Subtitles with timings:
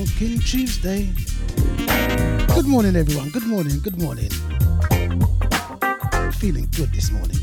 [0.00, 1.12] Funkin' Tuesday.
[2.54, 3.28] Good morning, everyone.
[3.28, 3.80] Good morning.
[3.80, 4.30] Good morning.
[6.32, 7.36] Feeling good this morning.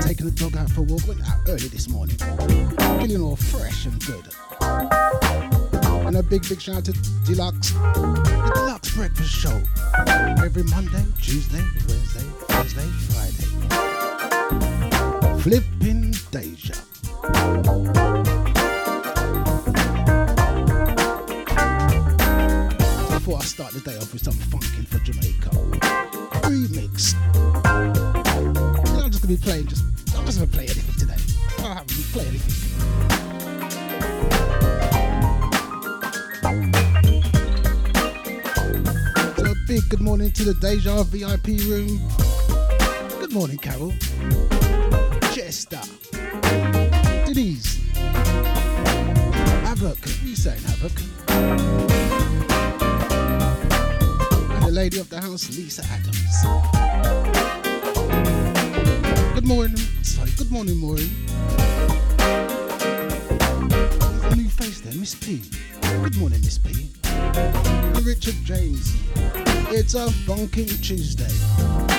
[0.00, 1.06] Taking the dog out for a walk.
[1.06, 2.16] Went out early this morning.
[2.16, 4.26] Feeling all fresh and good.
[6.08, 6.92] And a big, big shout out to
[7.24, 7.70] Deluxe.
[7.70, 9.62] The Deluxe Breakfast Show.
[10.42, 13.46] Every Monday, Tuesday, Wednesday, Thursday, Friday.
[15.40, 16.74] Flipping Deja.
[23.24, 25.50] Before I start the day off with some funkin' for Jamaica.
[26.42, 27.14] Remix.
[29.00, 29.84] I'm just gonna be playing just
[30.16, 31.14] I'm just gonna play anything today.
[31.58, 32.50] I don't have to play anything.
[39.36, 42.00] So a big good morning to the Deja VIP room.
[43.20, 43.92] Good morning, Carol.
[45.32, 45.80] Chester.
[47.24, 47.78] Denise.
[49.62, 49.96] Havoc.
[50.00, 51.11] What are you saying, Havoc?
[54.82, 56.42] Lady of the house, Lisa Adams.
[59.32, 59.76] Good morning.
[60.02, 61.08] Sorry, good morning, Maureen.
[64.24, 65.40] A new face there, Miss P.
[66.02, 66.90] Good morning, Miss P.
[68.04, 68.96] Richard James.
[69.70, 71.91] It's a funking Tuesday.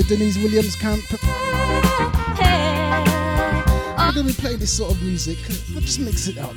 [0.00, 1.02] The Deniece Williams camp.
[1.12, 1.18] We're
[4.14, 5.36] gonna be playing this sort of music.
[5.74, 6.54] We'll just mix it up.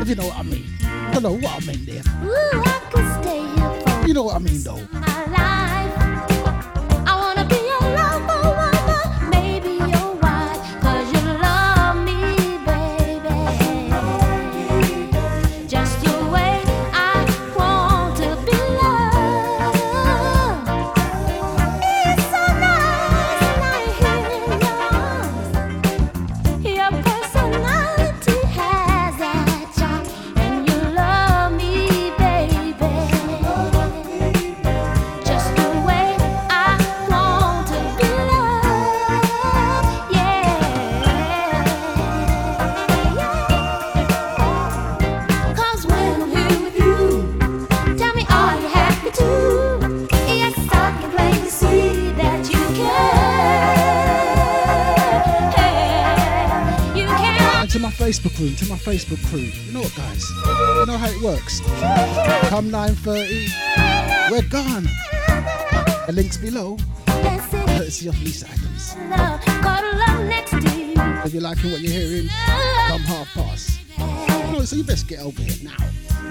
[0.00, 0.64] If you know what I mean.
[0.80, 2.02] I don't know what I mean there.
[2.24, 4.80] Ooh, I could stay here for You know what I mean though.
[57.94, 59.40] Facebook room, to my Facebook crew.
[59.40, 60.28] You know what guys?
[60.30, 61.60] You know how it works.
[62.48, 64.88] Come 9.30, we're gone.
[66.06, 66.76] The links below.
[67.06, 68.96] Courtesy of Lisa Adams.
[69.08, 70.94] Love, cuddle up next to you.
[71.24, 73.80] If you're liking what you're hearing, come half past.
[74.52, 75.76] No, so you best get over here now.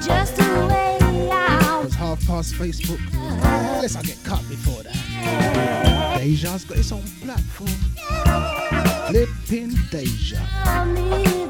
[0.02, 0.98] Just the way
[1.32, 6.20] I Because half past Facebook, unless I get cut before that.
[6.20, 7.70] Deja's got its own platform.
[9.08, 11.43] Flipping Deja.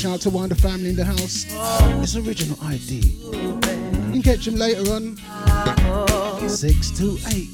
[0.00, 1.44] Shout out to Wonder Family in the house.
[2.02, 3.00] It's original ID.
[3.00, 5.18] You can catch him later on.
[6.48, 7.49] 628.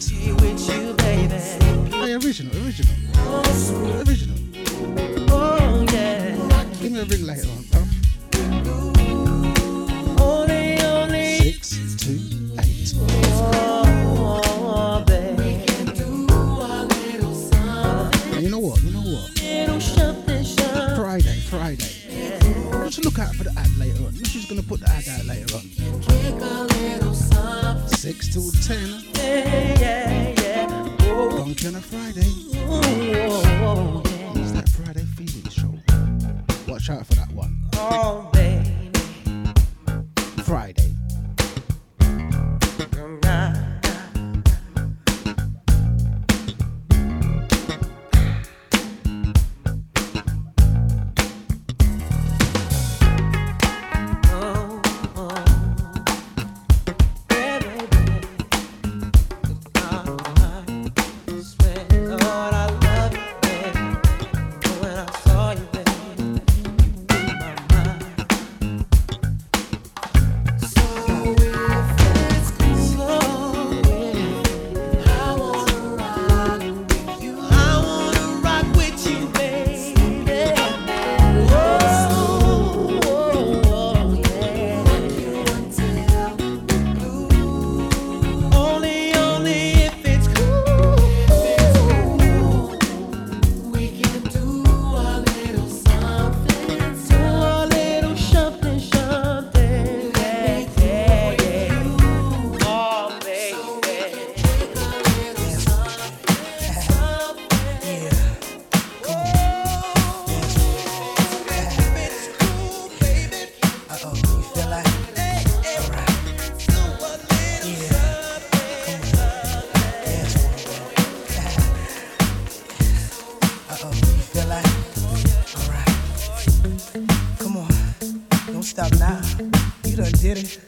[130.27, 130.66] did it.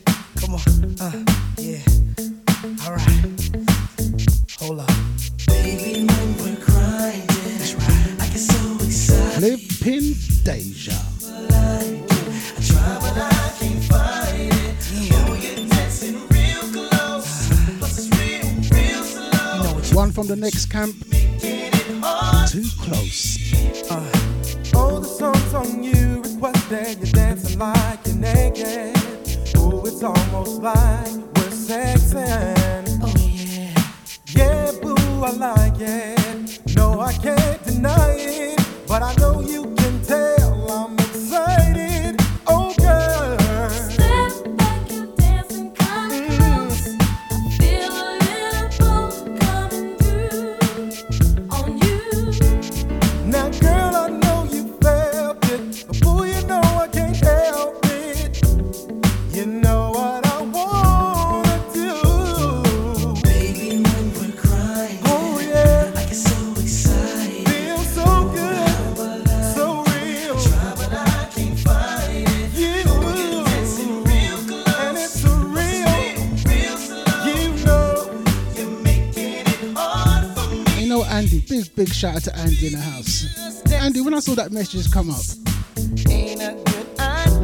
[81.99, 83.27] shout out to Andy in the house.
[83.73, 85.25] Andy, when I saw that message come up,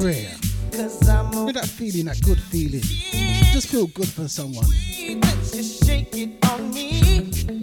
[0.01, 0.31] rare.
[1.45, 2.81] With that feeling, that good feeling,
[3.53, 4.67] just feel good for someone.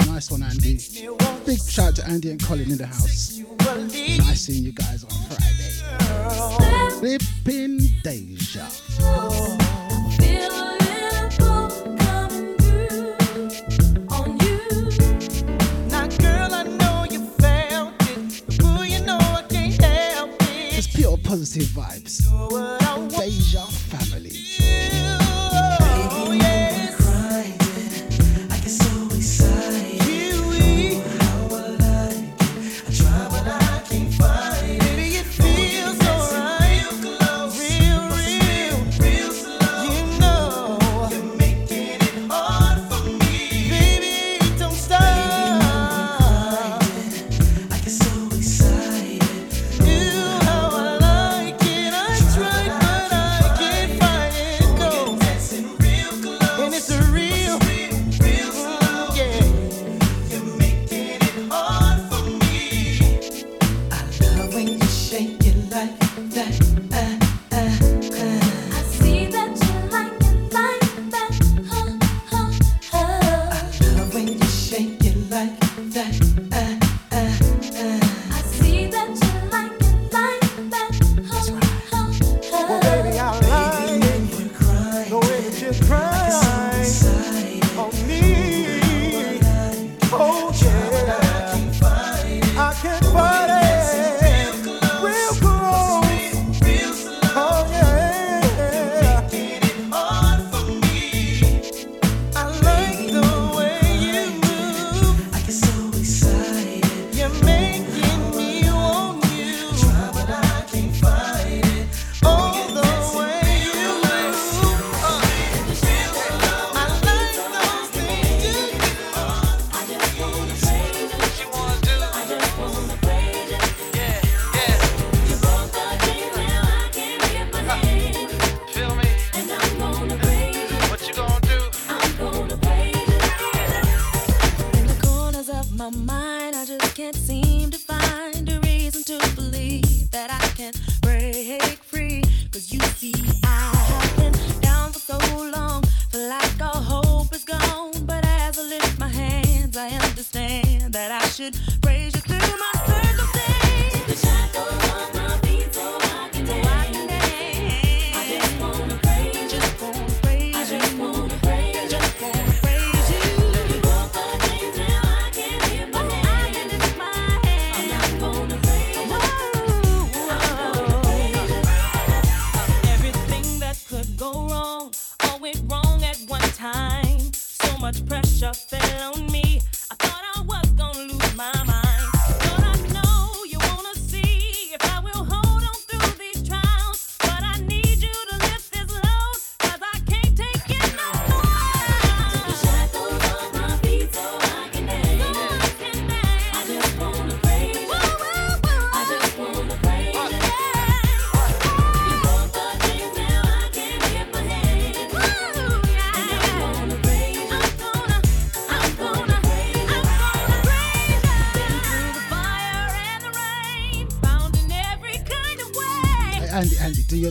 [0.05, 0.79] Nice one, Andy.
[1.45, 3.20] Big shout out to Andy and Colin in the house.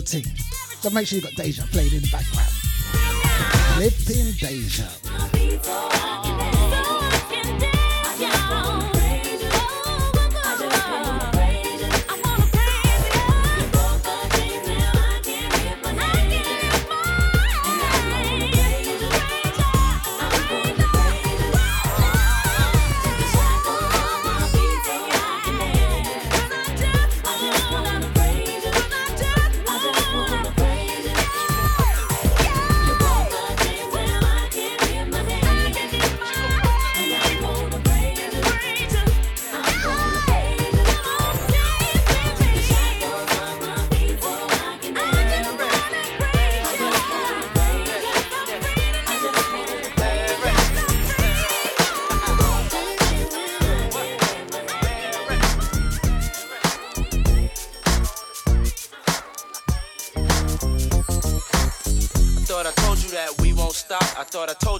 [0.01, 0.33] your team.
[0.81, 2.49] So make sure you got Deja played in the background.
[3.75, 5.10] Flipping Deja.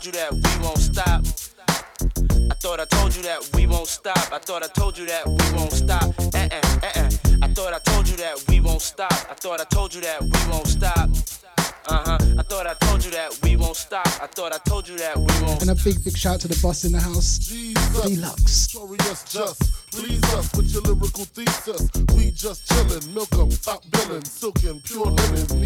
[0.02, 1.22] told you that we won't stop.
[2.50, 4.34] I thought I told you that we won't stop.
[4.34, 6.04] I thought I told you that we won't stop.
[6.34, 7.10] Uh uh uh uh.
[7.44, 9.14] I thought I told you that we won't stop.
[9.30, 11.10] I thought I told you that we won't stop.
[11.88, 12.18] Uh-huh.
[12.40, 14.08] I thought I told you that we won't stop.
[14.08, 15.62] I thought I told you that we won't.
[15.62, 18.02] And a big, big shout to the boss in the house, Jesus.
[18.02, 18.72] Deluxe.
[18.72, 21.90] Sorry, us just please us with your lyrical thesis.
[22.16, 25.61] We just chillin', milk 'em, top billin', silkin', pure linen.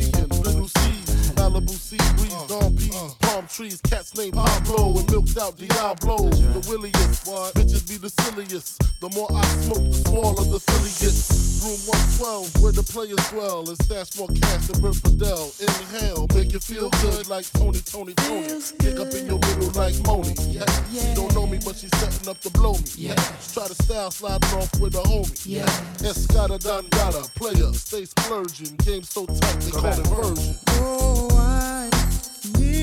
[3.56, 6.18] Trees, cats named Pablo and milked out Diablo.
[6.28, 7.24] The williest,
[7.56, 8.84] bitches be the silliest.
[9.00, 11.64] The more I smoke, the smaller the silly gets.
[11.64, 11.80] Room
[12.20, 15.54] 112, where the players dwell, and stash more cash than Bert Fidel.
[15.64, 18.60] Inhale, make you feel good like Tony, Tony, Tony.
[18.80, 20.36] Kick up in your middle like Moni.
[20.52, 20.68] Yeah.
[20.92, 21.02] yeah.
[21.02, 22.92] She don't know me, but she's setting up to blow me.
[23.08, 23.16] Yeah.
[23.56, 25.32] Try to style sliding off with a homie.
[25.48, 25.66] Yeah.
[26.04, 28.76] Escada Dangada, player, stay splurging.
[28.84, 30.56] Game so tight, they call it version.
[30.84, 31.66] Oh, I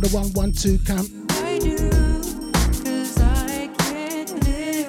[0.00, 1.08] from the 112 camp.
[1.30, 1.76] I do,
[2.82, 4.88] 'cause I can't live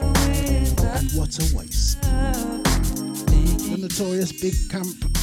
[0.96, 2.02] And what a waste.
[2.02, 5.21] The notorious big camp.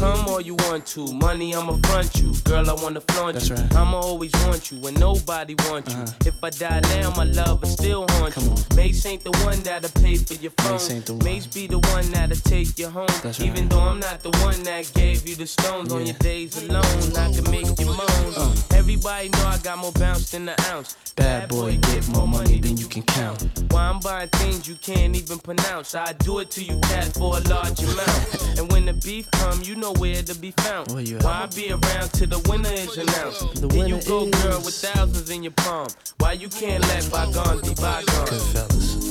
[0.00, 1.12] Come all you want to.
[1.12, 2.32] Money, I'ma front you.
[2.44, 3.56] Girl, I wanna flaunt That's you.
[3.56, 3.74] right.
[3.76, 6.04] I'ma always want you when nobody wants you.
[6.26, 8.50] If I die now, my love will still haunt Come you.
[8.52, 8.76] on.
[8.76, 10.72] Mase ain't the one that'll pay for your phone.
[10.72, 11.24] Mase ain't the one.
[11.24, 13.08] Mase be the one that'll take you home.
[13.22, 13.70] That's Even right.
[13.70, 16.82] though I'm not the one that gave you the stones on your days alone,
[17.18, 18.34] I can make you moan.
[18.36, 18.69] Uh.
[18.90, 20.96] Everybody know I got more bounce than the ounce.
[21.14, 23.40] Bad boy, get more money than you can count.
[23.70, 25.94] Why I'm buying things you can't even pronounce.
[25.94, 28.58] I do it to you, cat, for a large amount.
[28.58, 30.90] and when the beef come, you know where to be found.
[30.90, 31.18] Where you?
[31.18, 33.62] Why I be around till the winner is announced?
[33.62, 35.86] The Here you winner go, girl, with thousands in your palm.
[36.18, 38.28] Why you can't let bygones be bygones?
[38.28, 39.04] Good fellas.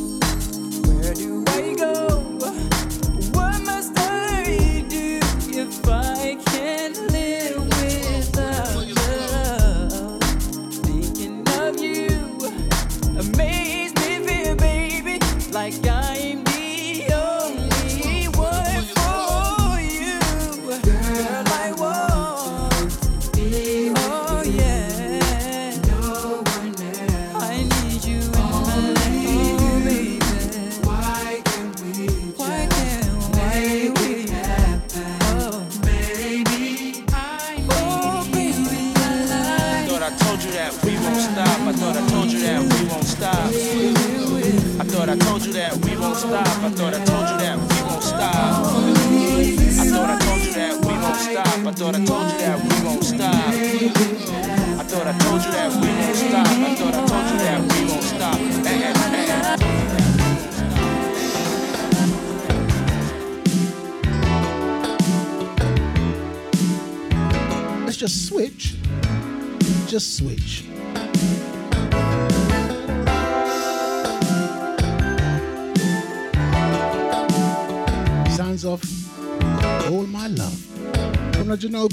[0.89, 2.88] Where do I go?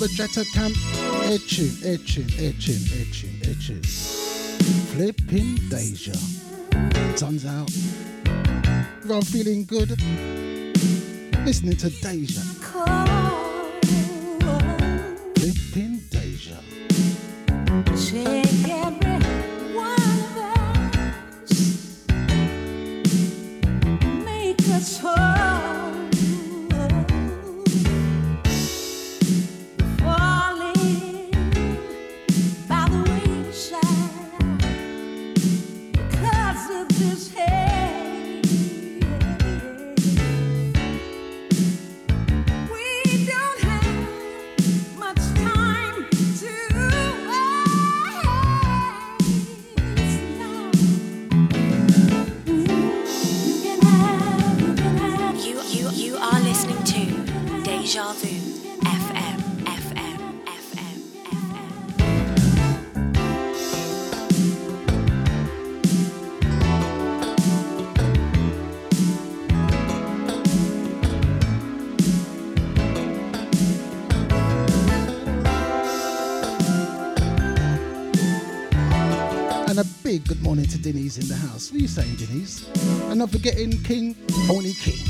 [0.07, 0.77] The Jetter Camp.
[1.49, 2.53] Tune, air tune, air
[3.59, 3.83] tune.
[4.93, 6.15] Flipping Deja.
[7.17, 7.69] Sun's out.
[9.03, 10.01] If I'm feeling good,
[11.45, 12.56] listening to Deja.
[80.71, 81.71] to Denny's in the house.
[81.71, 82.69] What are you saying, Denny's?
[83.11, 84.17] And not forgetting King,
[84.51, 85.06] Only King.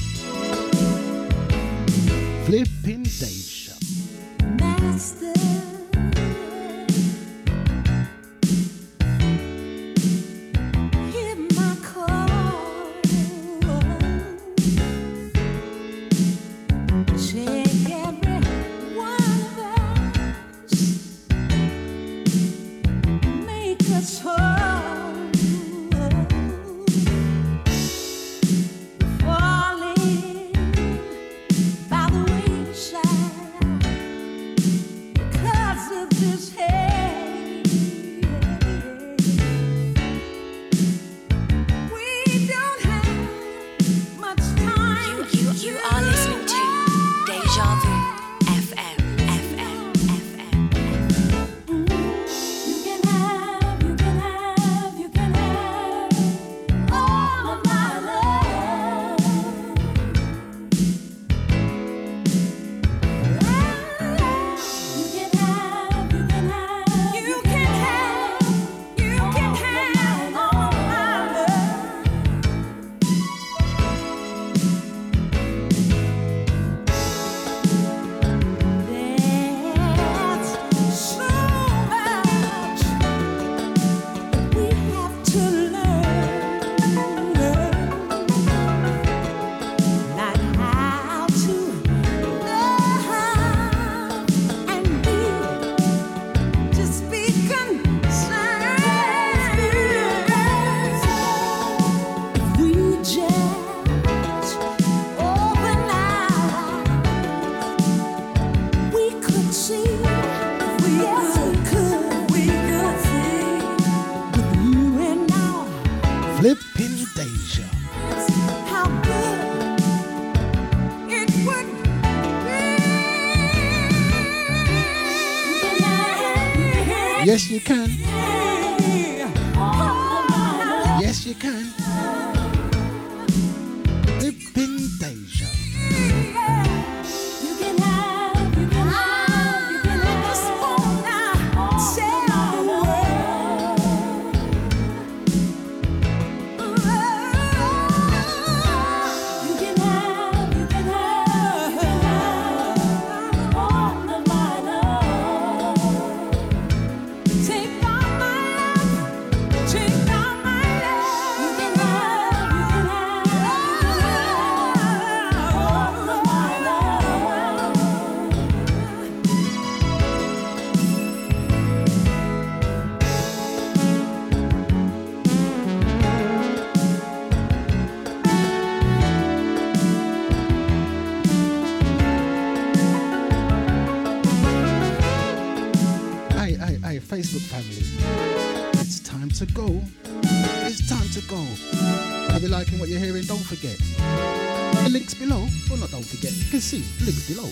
[196.67, 197.51] εσύ, λίγο below.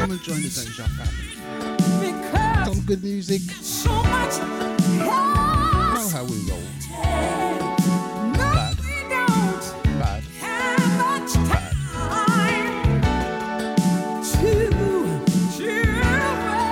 [0.00, 1.28] Come and join the Deja family.
[2.66, 3.42] Some good music.
[3.80, 4.34] So much
[5.96, 6.66] know how we roll.
[8.56, 8.76] Bad.
[10.00, 10.22] Bad.
[11.52, 11.74] Bad.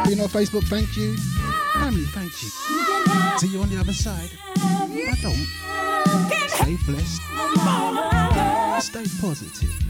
[0.06, 1.08] Being on Facebook, thank you.
[1.80, 2.50] Family, thank you.
[3.40, 4.30] See you on the other side.
[5.12, 5.59] I don't.
[6.62, 7.22] Stay blessed.
[8.82, 9.89] Stay positive.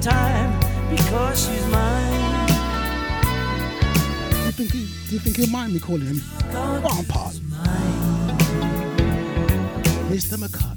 [0.00, 0.58] time
[0.90, 2.46] because she's mine.
[4.30, 6.20] Do you think he, do you think he'll mind me calling him?
[7.08, 7.32] Paul.
[10.10, 10.36] Mr.
[10.38, 10.69] McCartney.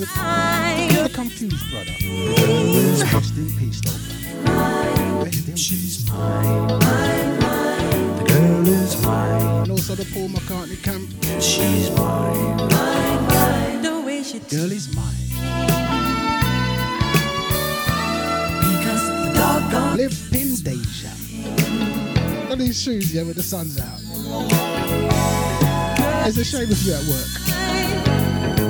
[0.00, 1.02] Michael Jackson.
[1.02, 1.08] Mine.
[1.10, 1.92] Confused, brother.
[3.12, 3.98] Rest in peace, though.
[5.24, 6.04] Rest in peace.
[8.16, 9.62] The girl is mine.
[9.62, 11.08] And also the Paul McCartney camp.
[11.40, 12.56] She's mine.
[13.82, 14.58] Don't waste your time.
[14.58, 15.14] Girl is mine.
[18.60, 21.12] Because the doggone Flipping Deja.
[22.42, 24.00] Look at these shoes, yeah, with the sun's out.
[26.26, 27.45] It's a shame if you're at work.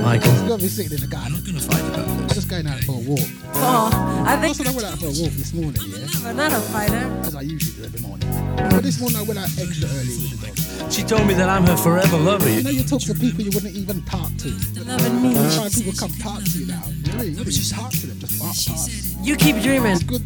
[0.07, 1.35] Michael, You're gonna be sitting in the garden.
[1.35, 2.35] I'm gonna fight about I'm this.
[2.39, 3.27] just going out for a walk.
[3.59, 3.91] Oh,
[4.25, 6.63] I think Also, I went out for a walk this morning, yeah, I'm not a
[6.71, 7.03] fighter.
[7.27, 8.23] as I usually do every morning.
[8.71, 10.93] But this morning I went out extra early with the dog.
[10.95, 12.49] She told me that I'm her forever lover.
[12.49, 14.49] You know, you talk to people you wouldn't even talk to.
[14.87, 15.35] Loving me.
[15.35, 16.87] Sometimes people come talk to you now.
[16.87, 18.87] You know, you wouldn't talk to them, just talk, talk.
[19.27, 19.91] You keep dreaming.
[19.91, 20.23] It's good.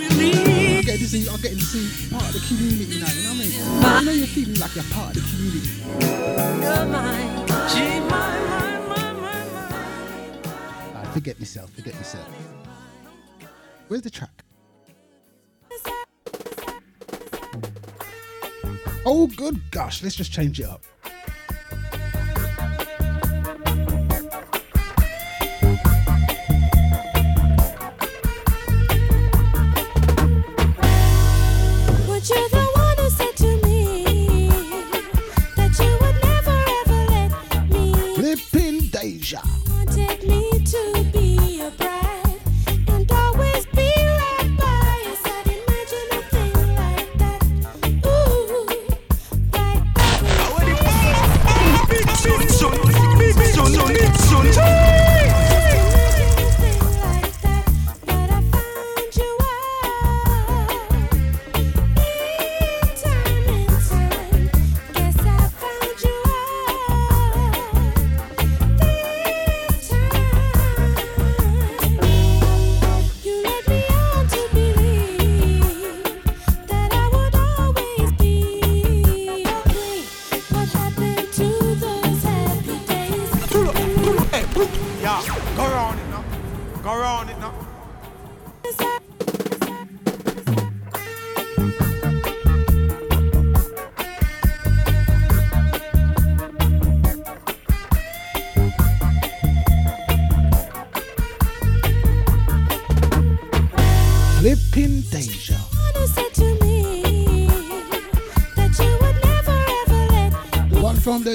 [0.00, 3.12] I'm getting to see, I'm getting to see part of the community now.
[3.12, 3.84] You know what I mean?
[3.84, 5.68] I know you're feeling like you're part of the community.
[6.64, 7.47] You're mine.
[11.28, 12.26] forget myself, forget myself.
[13.88, 14.44] Where's the track?
[19.04, 20.82] Oh, good gosh, let's just change it up.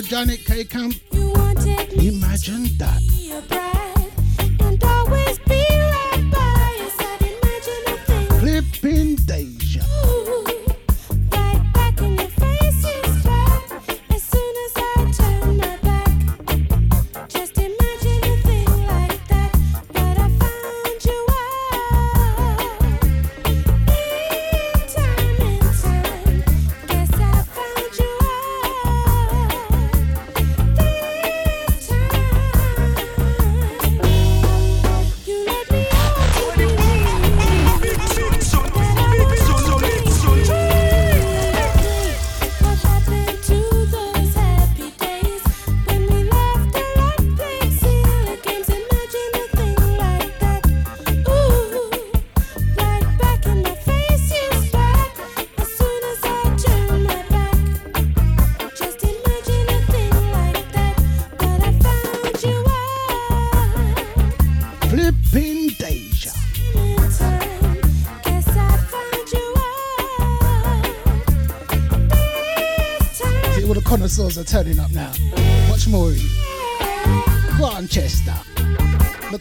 [0.03, 0.63] Janet Kay.
[0.65, 1.02] Camp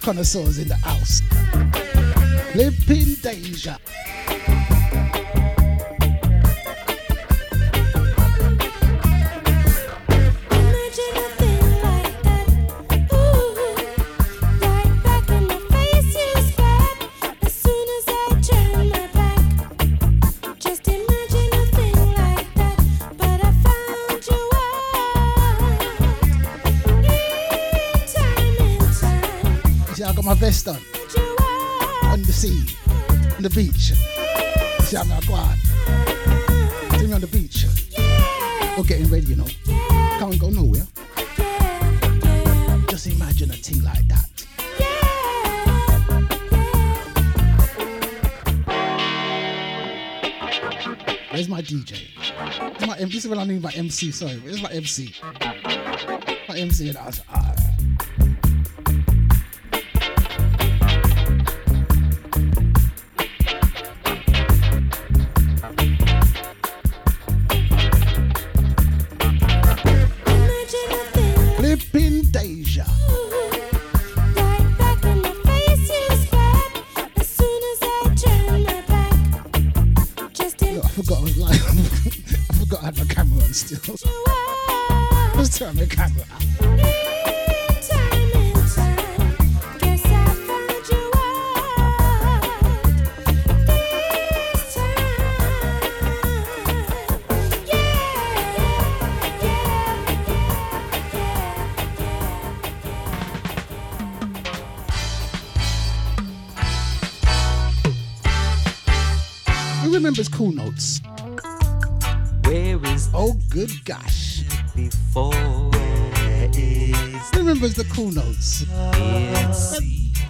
[0.02, 1.22] connoisseurs in the house.
[2.54, 3.76] Living danger.
[33.54, 33.92] beach.
[34.80, 35.56] See, I'm not going.
[36.98, 37.66] See me on the beach.
[38.76, 39.46] We're getting ready, you know.
[40.18, 40.86] Can't go nowhere.
[42.88, 44.28] Just imagine a thing like that.
[51.30, 52.08] Where's my DJ?
[53.10, 54.36] This is what I mean by MC, sorry.
[54.36, 55.14] Where's my MC?
[56.48, 57.41] My MC, and I was like,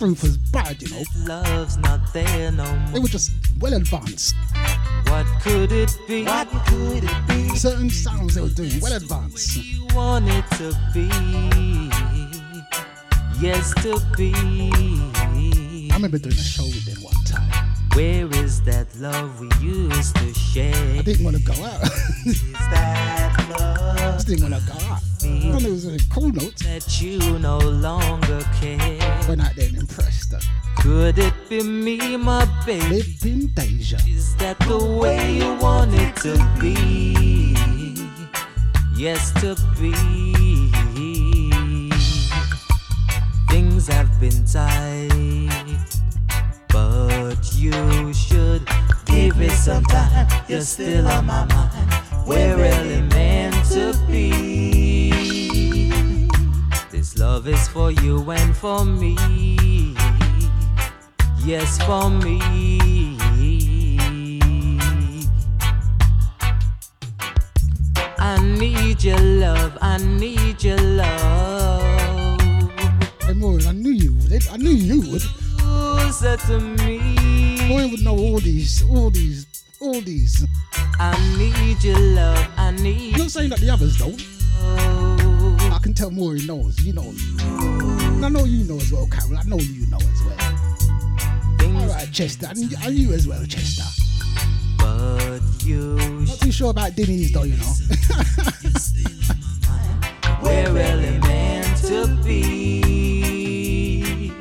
[0.02, 1.02] group was bad, you know.
[1.26, 3.02] Love's not there no They more.
[3.02, 3.30] were just
[3.60, 4.34] well advanced.
[5.06, 6.24] What could it be?
[6.24, 7.48] What could it be?
[7.56, 9.54] Certain sounds they were doing well advanced.
[9.56, 11.06] You want it to be.
[13.40, 14.32] Yes, to be.
[15.92, 17.68] I remember doing a show with them one time.
[17.94, 20.74] Where is that love we used to share?
[20.98, 21.82] I didn't want to go out.
[22.26, 22.42] Is
[22.72, 24.78] that I just didn't want to go
[32.78, 33.16] baby?
[33.24, 33.98] In Deja.
[34.08, 37.56] Is that the way you want it to be?
[38.96, 39.92] Yes, to be.
[43.50, 45.08] Things have been tight,
[46.68, 48.66] but you should
[49.06, 50.28] give it some time.
[50.48, 52.26] You're still on my mind.
[52.26, 55.10] We're really meant to be.
[56.90, 59.51] This love is for you and for me.
[61.44, 62.38] Yes, for me.
[68.16, 69.76] I need your love.
[69.82, 71.82] I need your love.
[73.22, 74.46] Hey, Maureen, I knew you would.
[74.48, 75.22] I knew you would.
[75.58, 76.98] Closer to me.
[77.68, 80.46] Maureen would know all these, all these, all these.
[81.00, 82.46] I need your love.
[82.56, 84.22] I need I'm not saying that the others don't.
[85.72, 86.80] I can tell Maureen knows.
[86.84, 87.12] You know.
[88.22, 89.38] And I know you know as well, Carol.
[89.38, 89.91] I know you know.
[92.02, 92.46] Right, Chester.
[92.48, 93.84] And you, and you as well, Chester.
[94.76, 95.94] but you
[96.26, 97.62] Not too sure about Denny's though, you know.
[100.42, 104.32] We're really meant to be.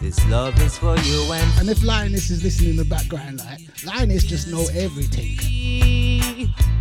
[0.00, 3.60] This love is for you and and if Lioness is listening in the background, like
[3.84, 5.38] Lioness just know everything.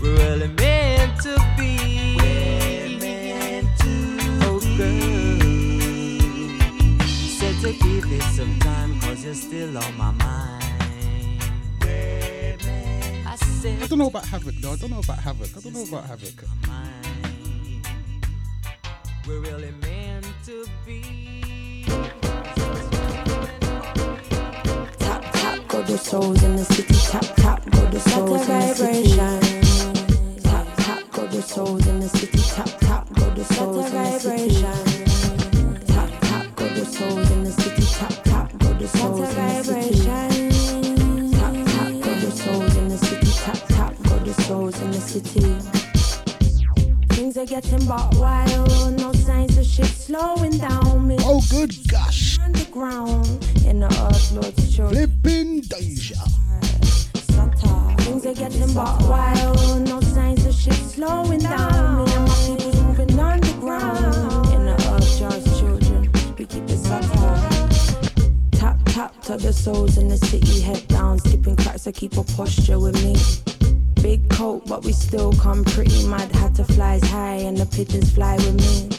[0.01, 2.15] We're really meant to be.
[2.17, 6.17] We're meant to oh, girl.
[7.05, 8.96] Said to give it some time,
[9.27, 10.63] you're still on my mind.
[11.81, 12.55] We're
[13.25, 13.35] I
[13.83, 14.71] I don't know about Havoc though.
[14.71, 15.49] I don't know about Havoc.
[15.57, 16.43] I don't know about Havoc.
[16.65, 17.85] mind.
[19.27, 21.83] We're really meant to be.
[24.97, 26.93] Tap tap, go the souls in the city.
[26.93, 29.17] Tap tap, go the souls in the city.
[30.43, 32.39] Tap tap, go the souls in the city.
[32.55, 34.61] Tap tap, go the souls in the city.
[35.85, 37.83] Tap tap, go the souls in the city.
[37.97, 38.36] Tap tap,
[38.77, 41.31] go the souls in the city.
[41.31, 43.31] Tap tap, go the souls in the city.
[43.43, 45.55] Tap tap, go the souls in the city.
[47.15, 51.07] Things are getting but wild, no signs of shit slowing down.
[51.07, 52.37] Me Oh, good gosh.
[52.39, 53.27] underground
[53.65, 55.07] in the earth, Lord's children.
[55.07, 55.63] Flipping.
[55.63, 56.15] Santa.
[58.03, 62.05] Things are getting but wild, no signs of shit slowing down.
[62.05, 62.66] Me and my people's
[68.97, 71.85] Tap tap to the souls in the city, head down, skipping cracks.
[71.85, 73.15] I keep a posture with me.
[74.01, 76.31] Big coat, but we still come pretty mad.
[76.31, 78.89] Had to flies high and the pigeons fly with me.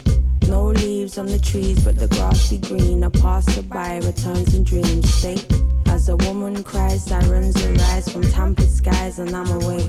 [0.48, 3.02] No leaves on the trees, but the grass be green.
[3.02, 5.12] A passerby returns in dreams.
[5.12, 5.44] State
[5.88, 9.80] as a woman cries, sirens arise from tampered skies, and I'm away.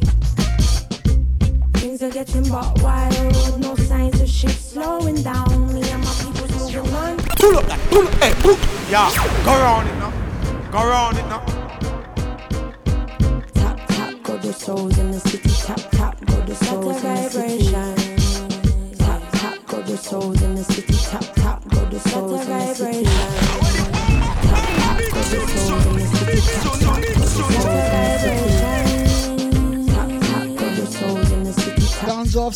[1.75, 5.71] Things are getting but wild, no signs of shit slowing down.
[5.71, 7.17] Me and my people's moving on.
[7.37, 8.79] Pull up that, pull up, hey, pull.
[8.89, 9.07] Yeah,
[9.45, 9.98] go round it now.
[10.71, 11.39] Go round it now.
[13.55, 15.49] Tap tap, go the souls in the city.
[15.49, 17.71] Tap tap, go the souls in the city.
[18.99, 20.93] Tap tap, go the souls in the city.
[20.93, 23.03] Tap tap, go the souls in the city.
[24.45, 26.39] Tap tap, go the souls in the city.
[29.89, 31.81] Tap tap, go the souls in the city.
[31.81, 32.51] Tap tap, go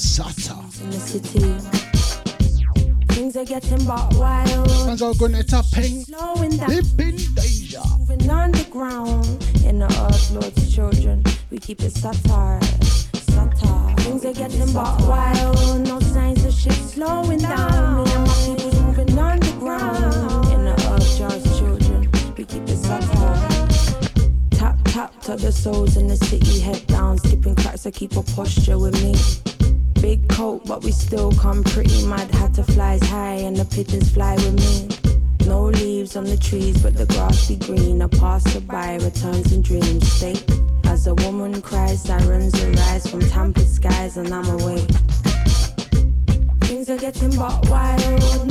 [3.33, 4.67] Things are getting but wild.
[4.67, 6.03] Downs off Greentea Peng.
[6.03, 6.69] Slowing down.
[6.69, 7.81] Flipping Deja.
[7.97, 9.25] Moving underground
[9.65, 11.23] in the earth, Lord's children.
[11.49, 12.61] We keep it satire,
[13.13, 13.95] satire.
[13.97, 18.03] Things are getting but wild, no signs of shit slowing down.
[18.03, 22.11] Me and my people's moving underground in the earth, God's children.
[22.37, 23.67] We keep it satire.
[24.51, 27.87] Tap tap to the souls in the city, head down, skipping cracks.
[27.87, 29.15] I keep a posture with me.
[30.03, 32.29] Big coat, but we still come pretty mad.
[32.31, 35.47] Had to flies high and the pigeons fly with me.
[35.47, 38.01] No leaves on the trees, but the grass be green.
[38.01, 40.05] A passerby returns in dreams.
[40.11, 40.43] State
[40.87, 44.89] as a woman cries, sirens arise from tampered skies, and I'm awake.
[46.67, 48.49] Things are getting but wild,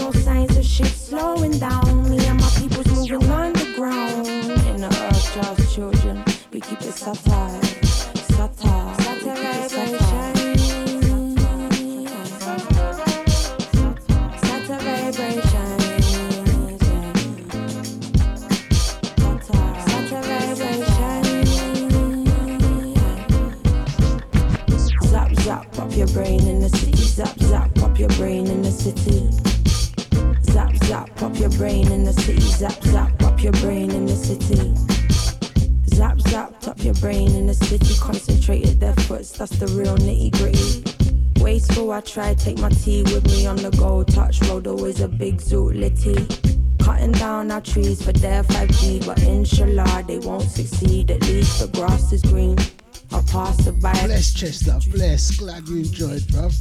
[47.73, 51.11] trees for their 5G, but inshallah they won't succeed.
[51.11, 52.59] At least the grass is green.
[53.11, 54.05] I'll pass the bike.
[54.05, 55.31] Bless Chester, bless.
[55.39, 56.53] Glad you enjoyed, bruv.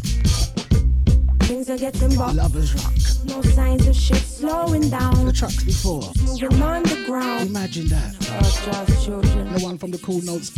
[1.44, 2.34] Things are getting rough.
[2.34, 2.94] Lovers rock.
[3.26, 5.26] No signs of shit slowing down.
[5.26, 6.04] The trucks before.
[6.24, 7.50] Moving underground.
[7.50, 8.16] Imagine that.
[8.20, 9.54] Just children.
[9.54, 10.50] The one from the Cool Notes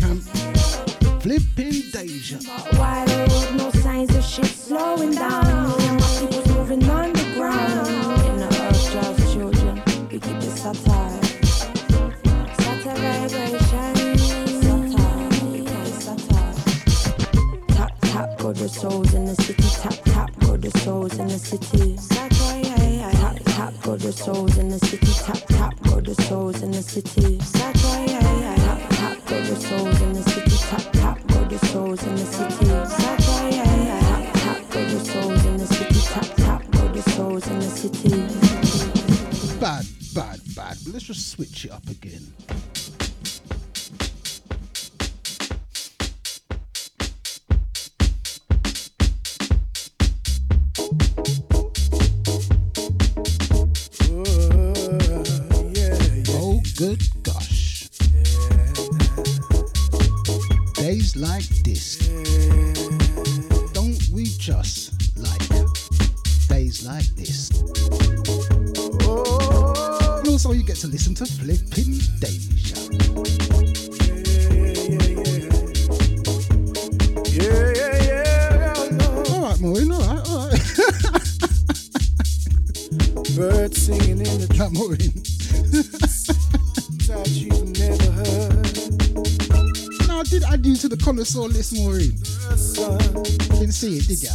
[93.84, 94.32] see it, did ya?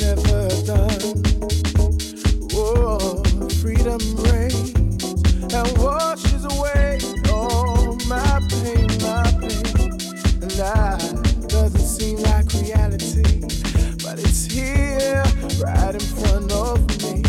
[0.00, 1.20] never done.
[2.54, 3.22] Whoa,
[3.60, 5.04] freedom reigns
[5.52, 7.00] and washes away
[7.30, 9.92] all my pain, my pain.
[10.40, 11.00] And that
[11.48, 13.40] doesn't seem like reality,
[14.02, 15.22] but it's here,
[15.60, 17.22] right in front of me.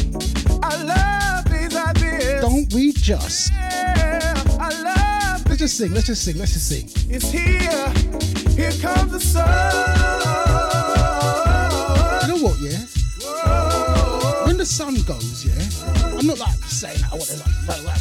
[0.63, 2.41] I love these ideas.
[2.41, 3.51] Don't we just?
[3.51, 6.85] Yeah, I love Let's just sing, let's just sing, let's just sing.
[7.09, 8.19] it's here.
[8.55, 9.58] Here comes the sun.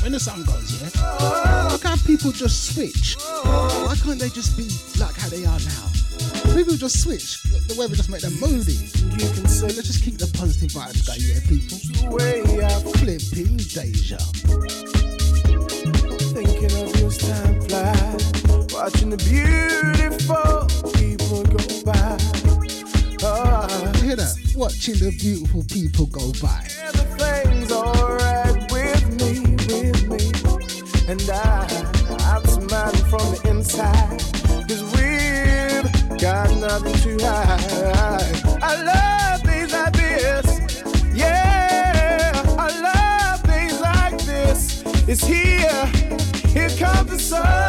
[0.09, 0.89] When the sun goes, yeah?
[1.69, 3.15] Why can't people just switch.
[3.45, 4.65] Why can't they just be
[4.99, 6.55] like how they are now?
[6.57, 7.43] People just switch.
[7.69, 8.89] The weather just make them moody.
[9.21, 11.77] You can say Let's just keep the positive vibes going, yeah, people.
[11.77, 14.17] the way I Flipping Deja.
[16.33, 18.25] thinking of you as time flies.
[18.73, 20.65] Watching the beautiful
[20.97, 22.17] people go by.
[23.23, 24.35] Ah, You hear that?
[24.57, 26.65] Watching the beautiful people go by.
[26.65, 28.18] with me, with me.
[31.09, 31.65] And I,
[32.27, 34.21] I'm smiling from the inside.
[34.69, 38.63] Cause we've got nothing to hide.
[38.63, 40.61] I love these ideas.
[41.15, 44.83] Yeah, I love things like this.
[45.09, 45.87] It's here.
[46.53, 47.68] Here comes the sun.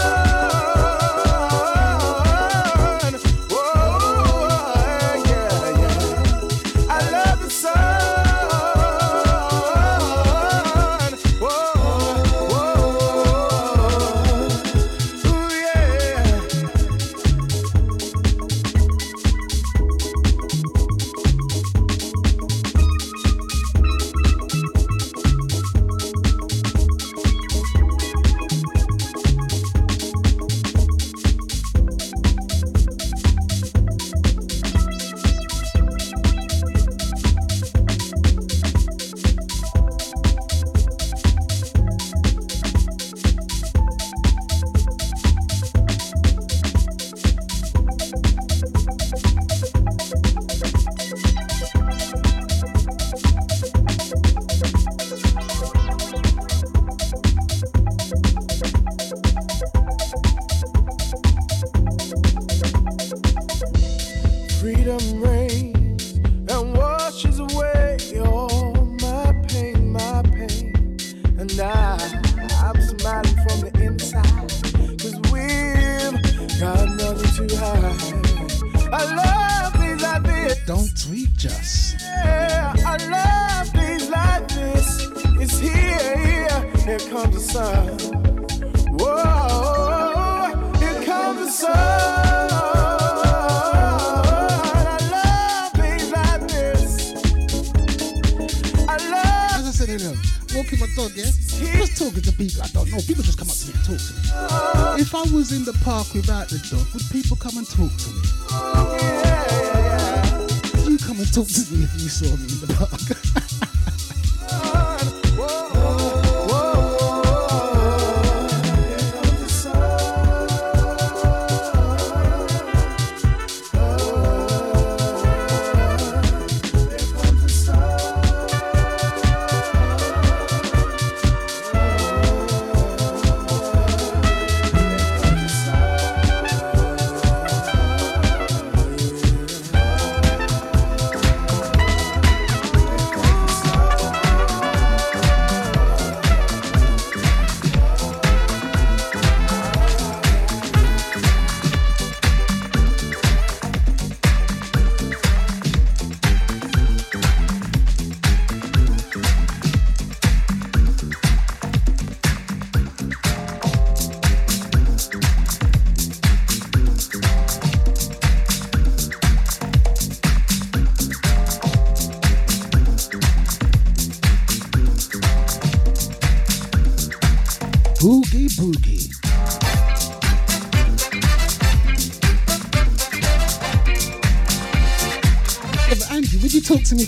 [106.19, 106.25] In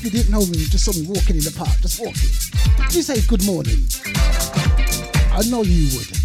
[0.01, 2.29] if you didn't know me you just saw me walking in the park, just walking?
[2.79, 3.85] Would you say good morning?
[5.31, 6.20] I know you would.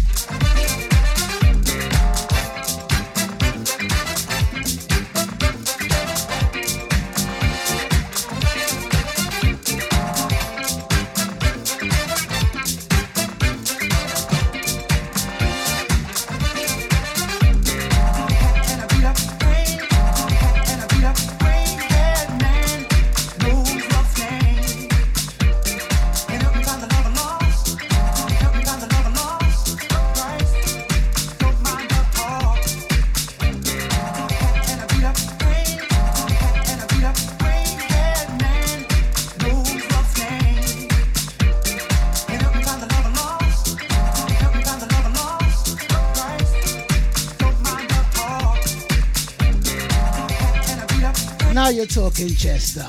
[52.17, 52.85] Now you're Chester.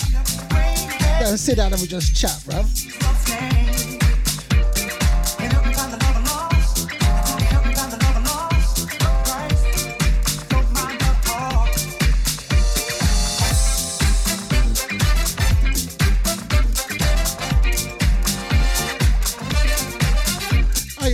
[1.21, 2.65] Don't sit down and we just chat, bruv.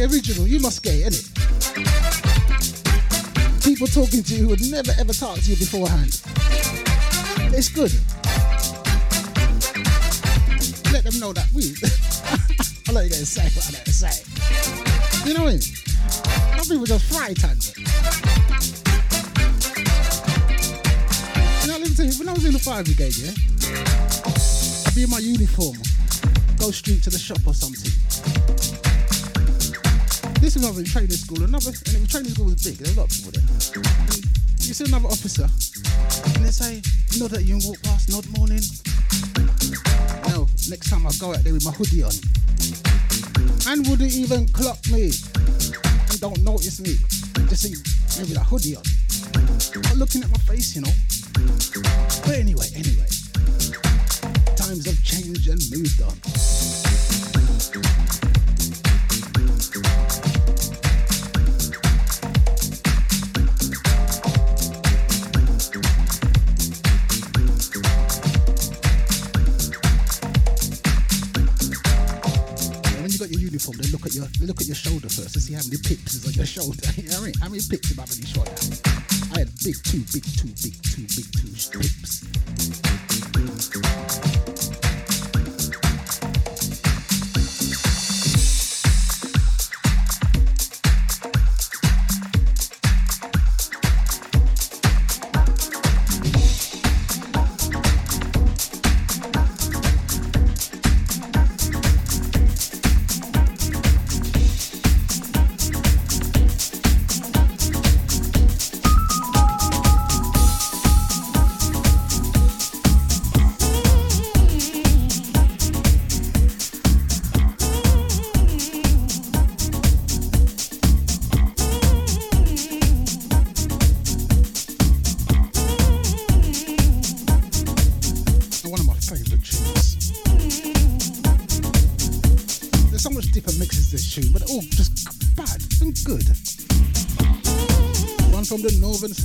[0.01, 1.25] Original, you must get it, innit?
[3.65, 6.34] People talking to you who would never ever talk to you beforehand.
[7.57, 7.93] It's good.
[10.93, 11.71] Let them know that we.
[12.89, 14.11] I you're gonna say what I'm gonna say.
[15.25, 15.63] You know what I mean?
[15.63, 17.63] Some people just frightened.
[21.63, 23.31] You know, let me when I was in the fire brigade, yeah,
[24.87, 25.79] I'd be in my uniform,
[26.59, 27.91] go straight to the shop or something.
[30.43, 33.01] This is another training school, another, and the training school was big, there was a
[33.01, 33.47] lot of people there.
[34.67, 35.47] You see another officer,
[37.29, 38.61] say, nod at you walk past, nod morning.
[40.29, 42.13] No, next time I go out there with my hoodie on.
[43.67, 45.11] And wouldn't even clock me.
[46.11, 46.97] And don't notice me.
[47.49, 47.75] Just see
[48.21, 48.83] maybe that hoodie on.
[49.83, 50.93] Not looking at my face, you know.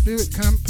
[0.10, 0.69] Spirit Camp.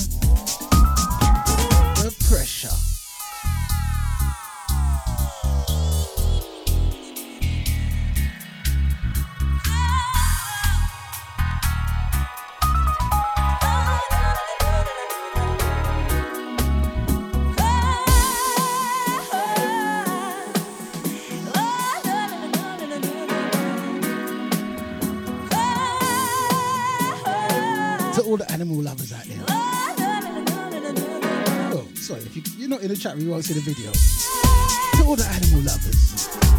[28.70, 29.44] animal lovers out there.
[31.74, 33.92] Oh, sorry, if you, you're not in the chat room, you won't see the video.
[33.92, 36.59] To all the animal lovers.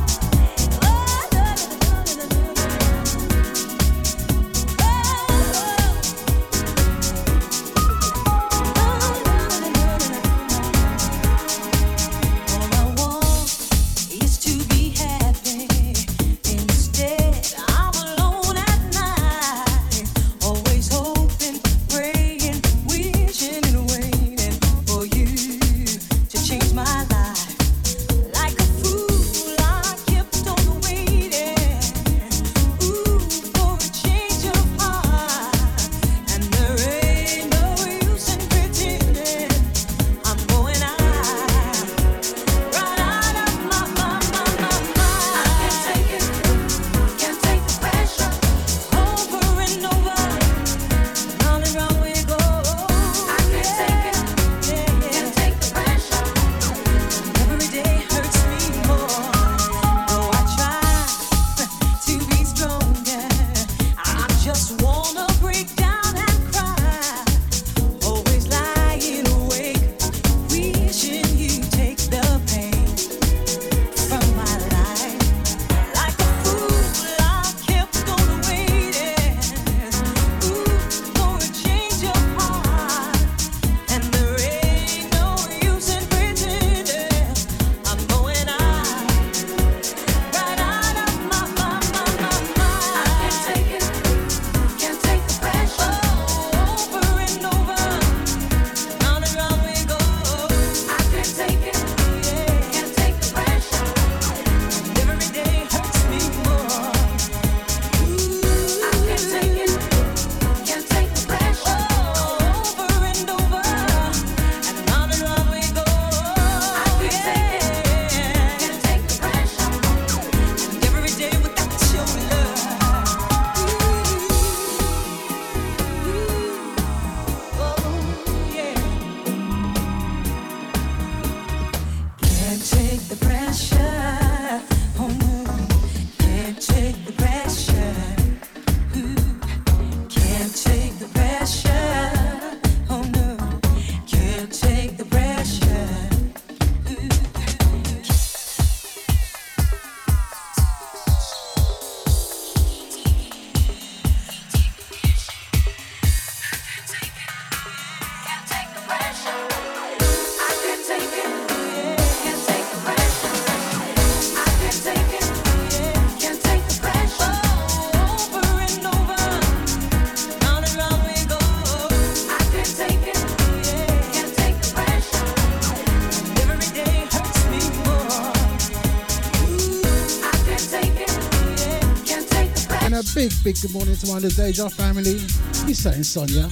[183.53, 185.19] big good morning to my Deja family.
[185.67, 186.47] You saying Sonia?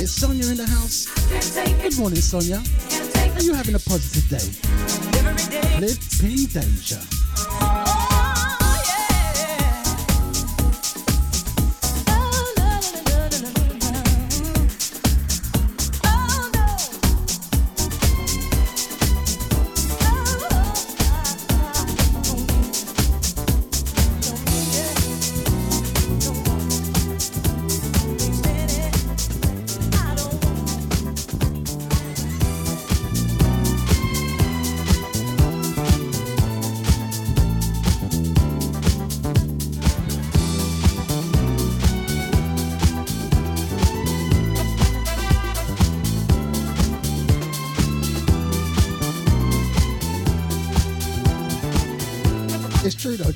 [0.00, 1.06] It's Sonia in the house.
[1.82, 2.62] Good morning, Sonia.
[3.34, 5.80] Are you having a positive day?
[5.80, 7.19] Live in danger.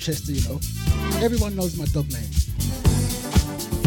[0.04, 0.60] Chester, you know.
[1.24, 2.28] Everyone knows my dog name.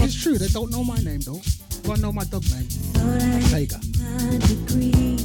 [0.04, 1.40] It's true, they don't know my name though.
[1.78, 2.66] Everyone know my dog name.
[3.52, 5.17] Sega.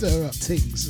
[0.00, 0.88] Stir up things.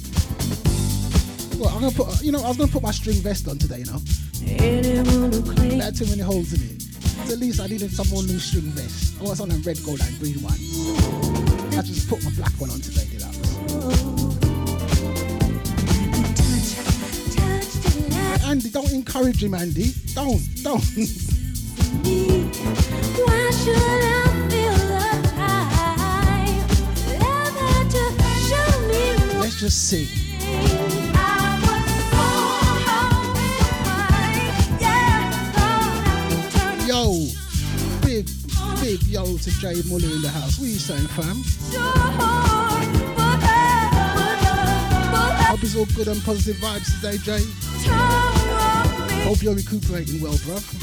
[1.59, 3.79] Well, I'm gonna put, you know, I was gonna put my string vest on today,
[3.79, 3.99] you know.
[4.41, 6.83] It had too many holes in it.
[7.27, 9.21] So at least I needed some more new string vest.
[9.21, 10.63] I want some of red, gold, and green ones.
[11.77, 13.51] I just put my black one on today, deluxe.
[18.47, 19.93] Andy, don't encourage him, Andy.
[20.15, 20.87] Don't, don't.
[29.91, 30.07] Sing.
[36.87, 37.27] Yo,
[38.03, 38.31] big,
[38.81, 40.61] big yo to Jay Muller in the house.
[40.61, 41.43] What are you saying, fam?
[45.49, 47.45] Hope it's all good and positive vibes today, Jay.
[49.25, 50.80] Hope you're recuperating well, bruv.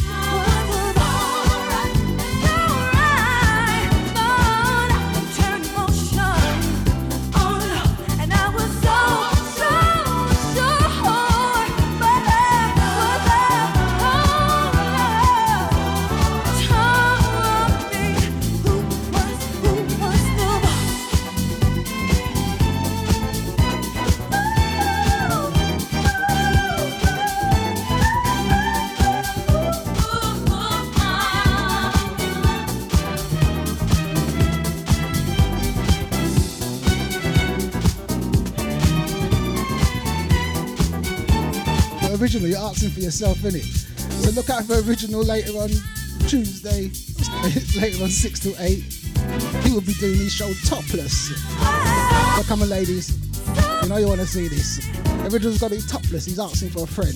[42.67, 43.63] Asking for yourself, innit?
[44.23, 45.69] So look out for original later on
[46.27, 46.91] Tuesday,
[47.79, 48.83] later on 6 to 8.
[49.63, 51.29] He will be doing his show topless.
[52.35, 53.15] So come on, ladies.
[53.81, 54.85] You know you want to see this.
[55.31, 56.25] Original's got to be topless.
[56.25, 57.15] He's asking for a friend.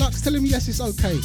[0.00, 1.18] Lux, tell him yes, it's okay.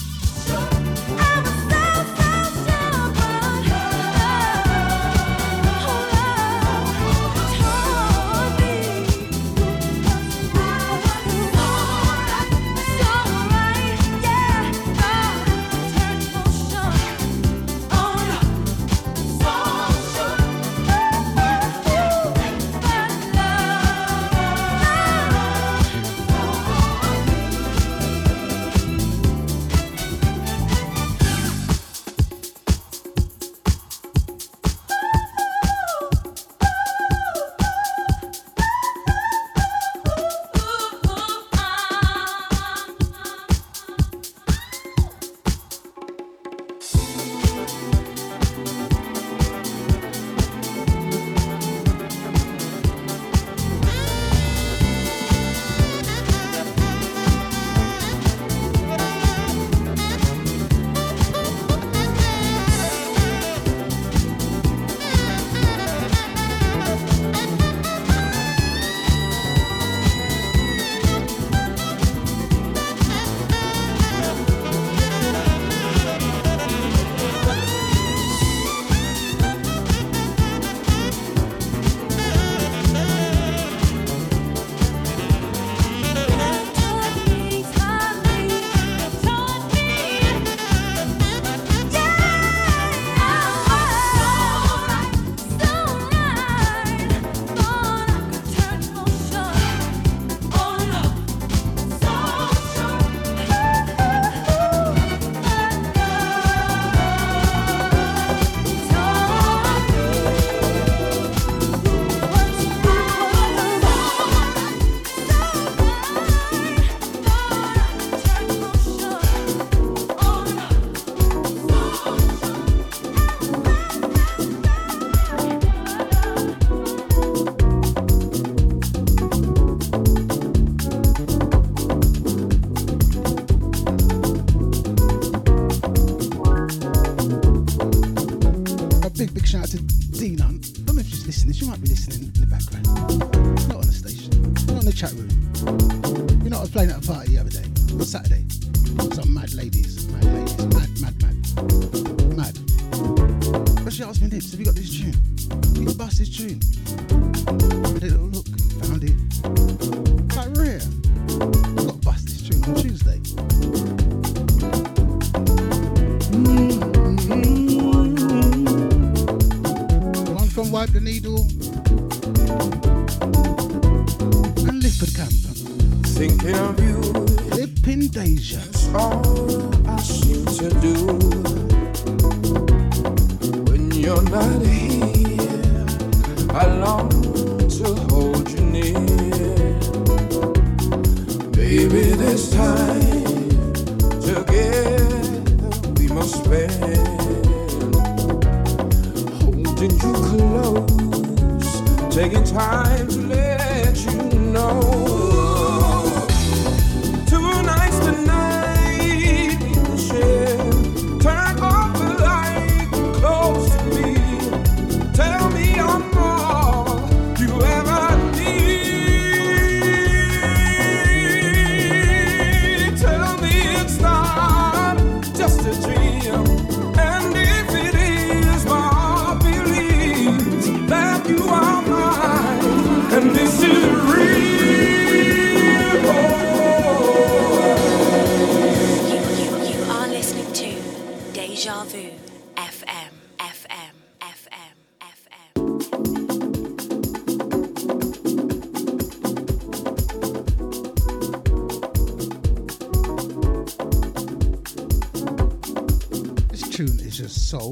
[257.53, 257.71] So,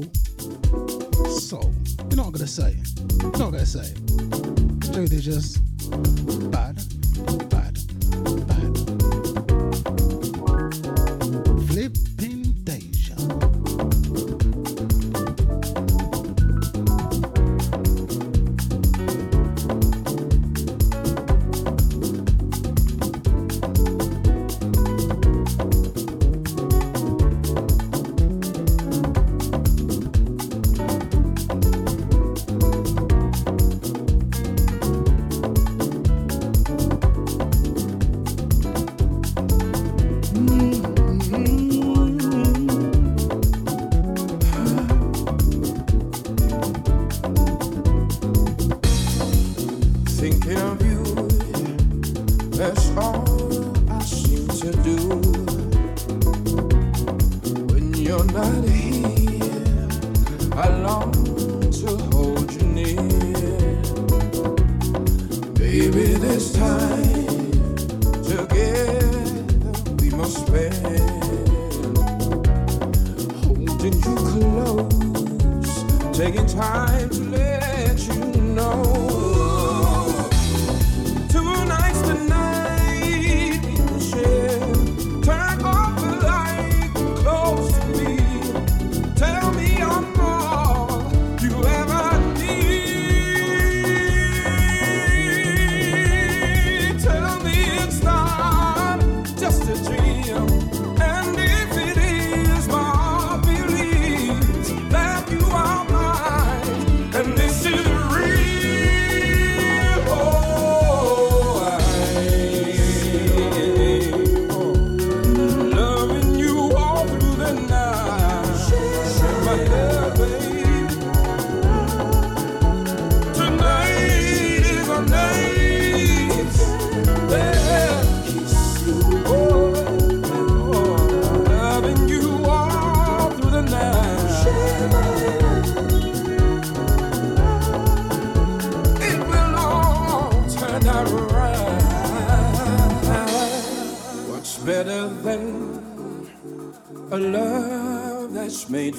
[1.40, 1.60] so,
[2.08, 2.76] you're not gonna say?
[3.20, 3.92] you're not gonna say?
[4.92, 5.58] Jody just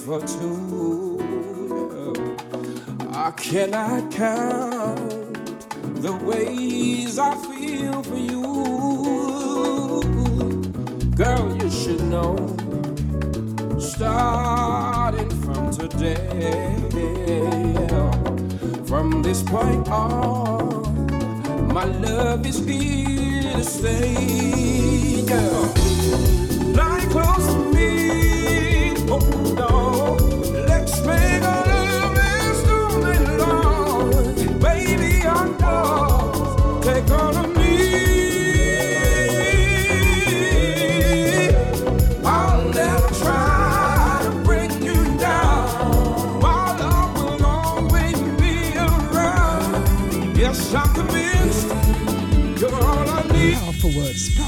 [0.05, 1.17] for two.
[3.13, 4.62] I cannot count.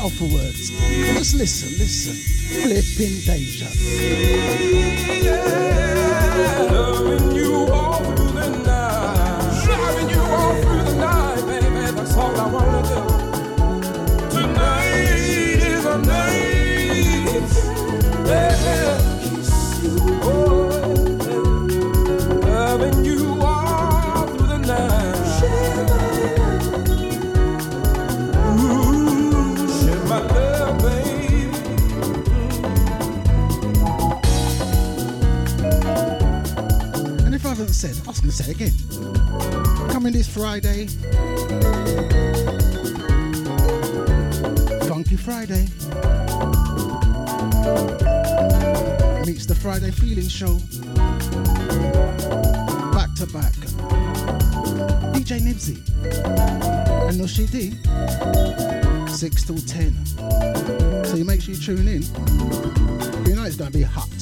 [0.05, 0.69] powerful words.
[0.69, 2.13] Just listen, listen.
[2.61, 3.69] Flipping danger.
[5.23, 5.45] Yeah,
[37.93, 38.07] said.
[38.07, 39.89] I was going to say it again.
[39.89, 40.87] Coming this Friday.
[44.87, 45.67] Funky Friday.
[49.25, 50.57] Meets the Friday Feeling Show.
[52.93, 53.53] Back to back.
[55.13, 55.77] DJ Nibbsy.
[57.09, 57.73] And Nushi D.
[59.11, 61.05] 6 till 10.
[61.05, 62.01] So you make sure you tune in.
[63.27, 64.14] You know it's going to be hot.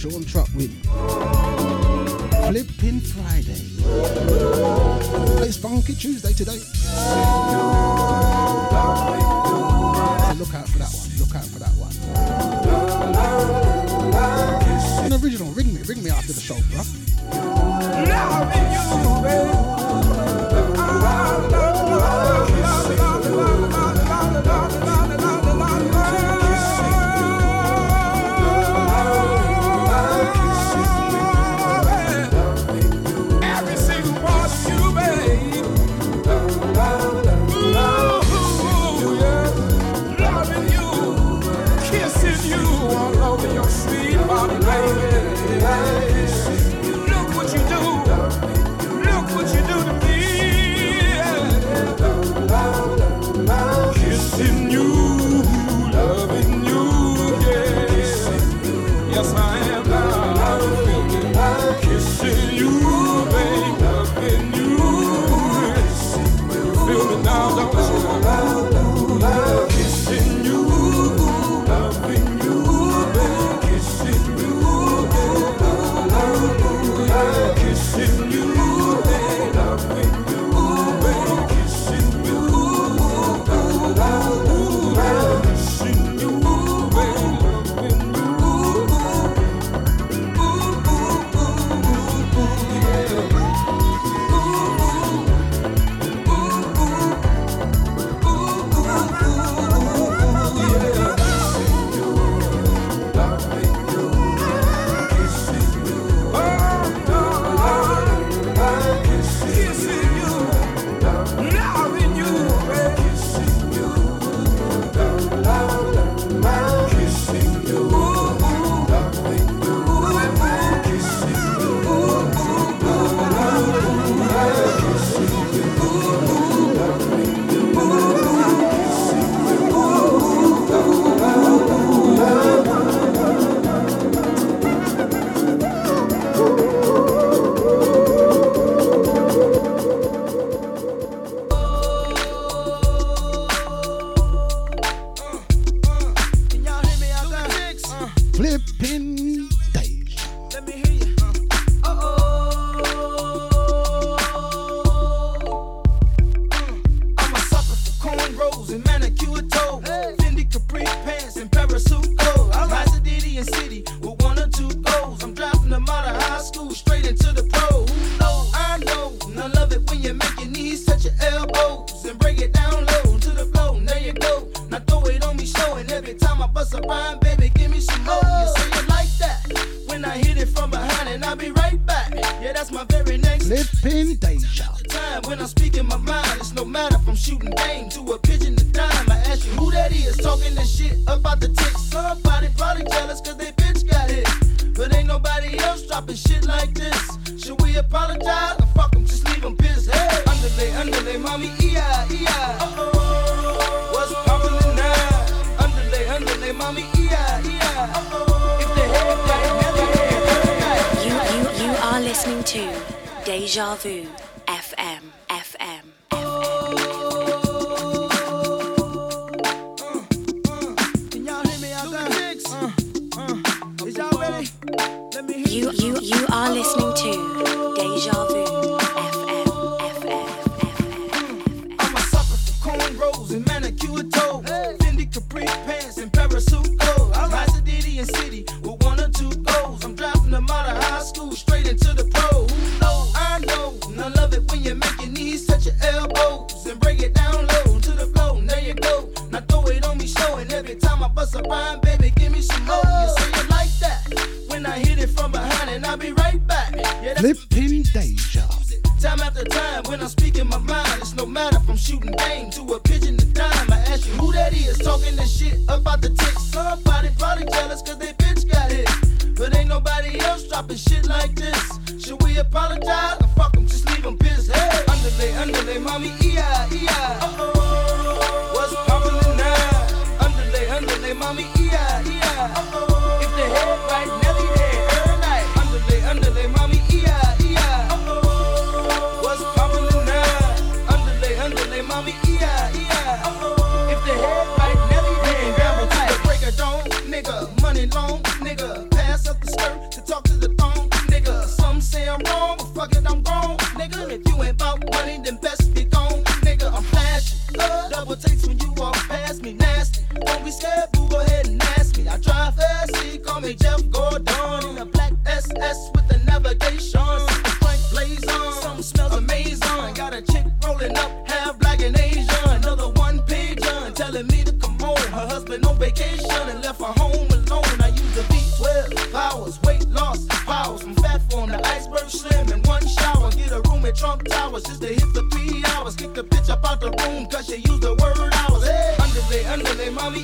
[0.00, 0.39] Sean Trout.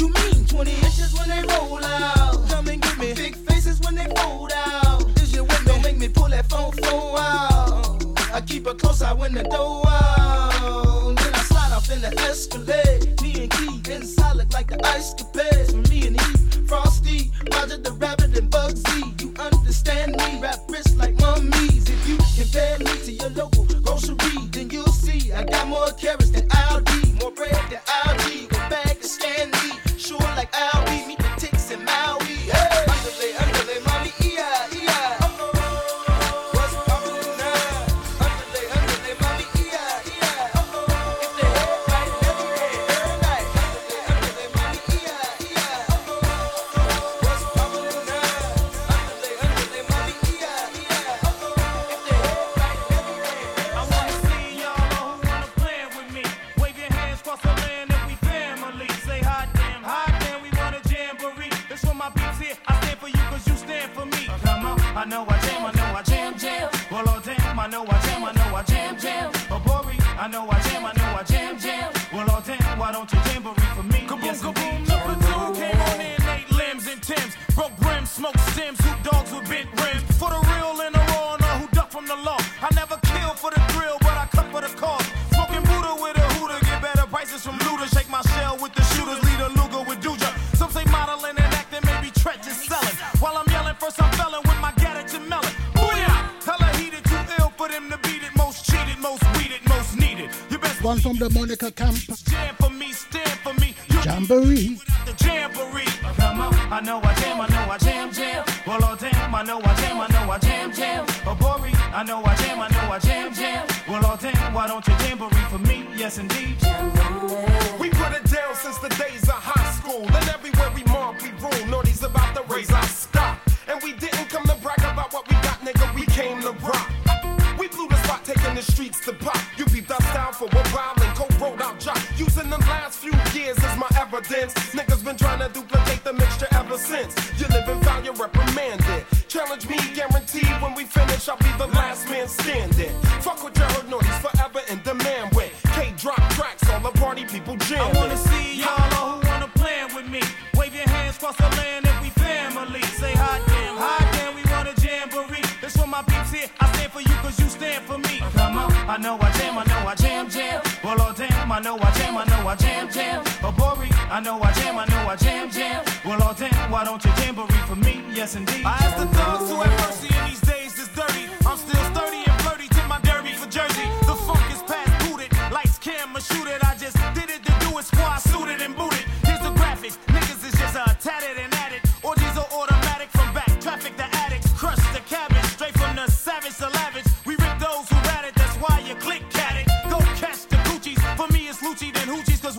[0.00, 0.44] you mean?
[0.46, 2.48] 20 inches when they roll out.
[2.48, 3.14] Come and give me.
[3.14, 5.02] Big faces when they fold out.
[5.20, 5.72] Is you with me?
[5.72, 8.02] Don't make me pull that phone phone out.
[8.32, 11.16] I keep a close eye when the door out.
[11.16, 13.20] Then I slide off in the Escalade.
[13.22, 15.87] Me and Key inside look like the ice capades.
[101.70, 102.17] camp.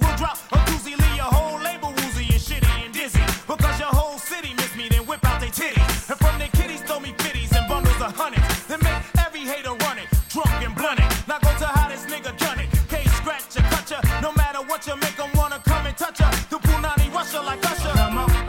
[0.02, 0.98] We'll drop a doozy.
[0.98, 3.22] Leave your whole label woozy and shitty and dizzy.
[3.48, 4.90] Because your whole city miss me.
[4.90, 6.10] Then whip out they titties.
[6.10, 8.66] And from their kitties, throw me fitties and bundles of hundreds.
[8.68, 10.08] Then make every hater run it.
[10.30, 11.10] Drunk and blunt it.
[11.28, 12.70] Now go to how this nigga done it.
[12.90, 14.00] Cage scratch ya, cut ya.
[14.22, 16.30] No matter what you make 'em wanna come and touch ya.
[16.50, 17.90] The Punani Russia like Usher.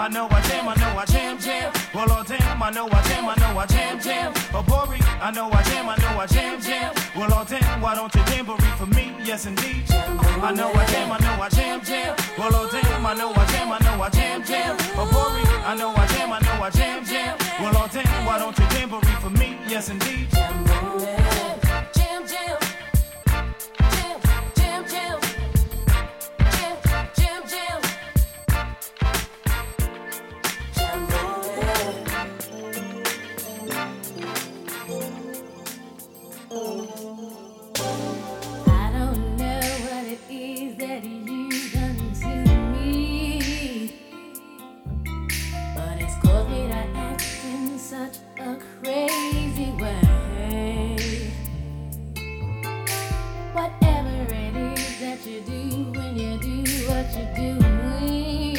[0.01, 1.73] I know I jam, I know I jam, jam.
[1.95, 4.33] Well, oh damn, I know I jam, I know I jam, jam.
[4.55, 6.95] Oh, Bori, I know I jam, I know I jam, jam.
[7.15, 9.13] Well, oh damn, why don't you jamboree for me?
[9.23, 9.85] Yes, indeed.
[9.91, 12.17] I know I jam, I know I jam, jam.
[12.39, 14.77] Well, oh damn, I know I jam, I know I jam, jam.
[14.97, 17.37] Oh, Bori, I know I jam, I know I jam, jam.
[17.61, 19.59] Well, oh damn, why don't you jamboree for me?
[19.69, 20.31] Yes, indeed.
[20.31, 20.99] Jam, jam.
[21.93, 22.59] Jam, jam, jam.
[24.57, 25.21] Jam,
[48.83, 50.97] crazy way.
[53.53, 58.57] Whatever it is that you do when you do what you're doing,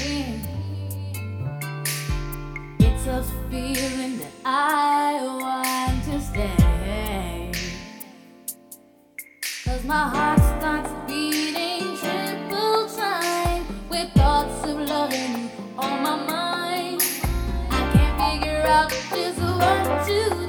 [2.80, 7.52] it's a feeling that I want to stay.
[9.66, 11.41] Cause my heart starts beating
[20.00, 20.41] to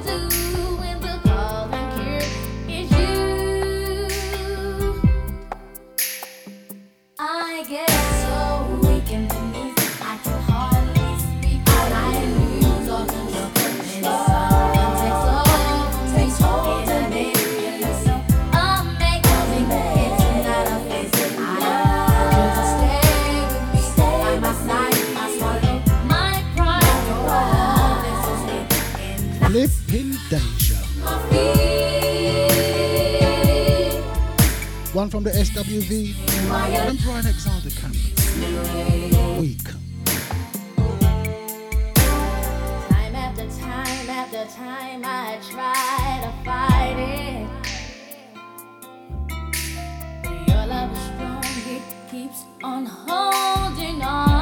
[35.13, 36.15] from the SWV
[36.89, 38.35] and Brian Alexander Campus.
[39.39, 39.63] Week.
[42.89, 47.47] Time after time after time, I try to fight it.
[50.47, 54.32] Your love is strong, it keeps on holding on.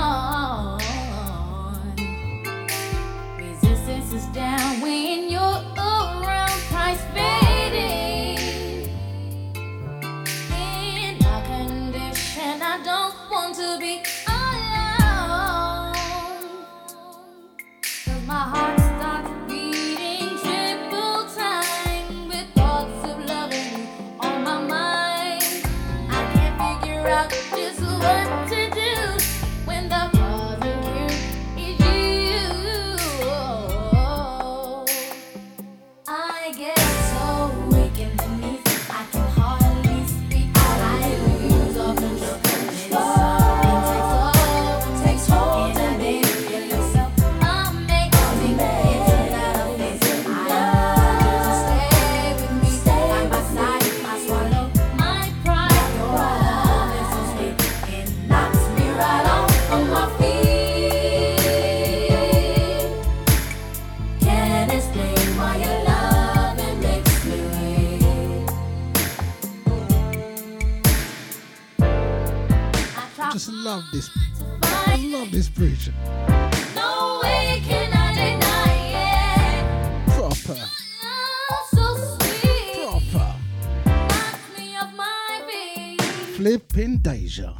[73.32, 74.10] I Just love this.
[74.62, 75.94] I love this preacher.
[76.76, 78.74] no way can I deny
[79.48, 80.10] it.
[80.10, 80.60] Proper.
[81.70, 81.86] So.
[82.76, 83.36] Proper.
[83.86, 86.02] Knocks me off my feet.
[86.36, 87.54] Flipping Deja.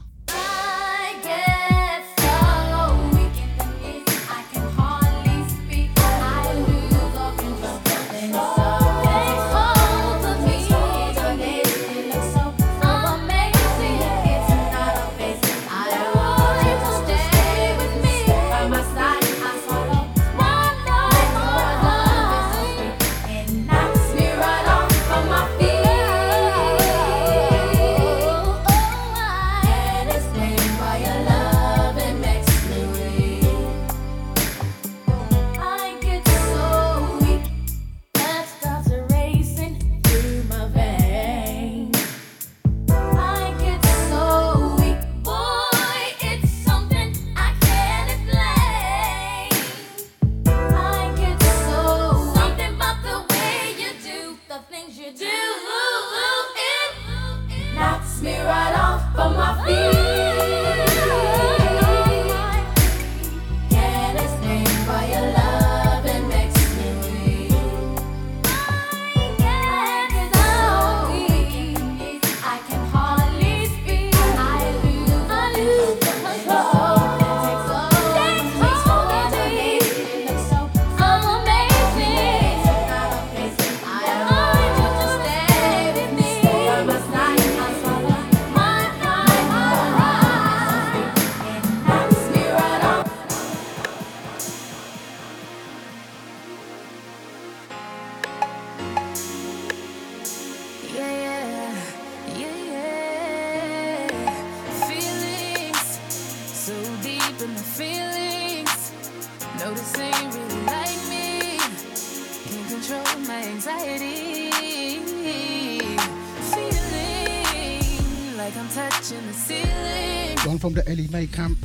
[121.12, 121.58] May Camp.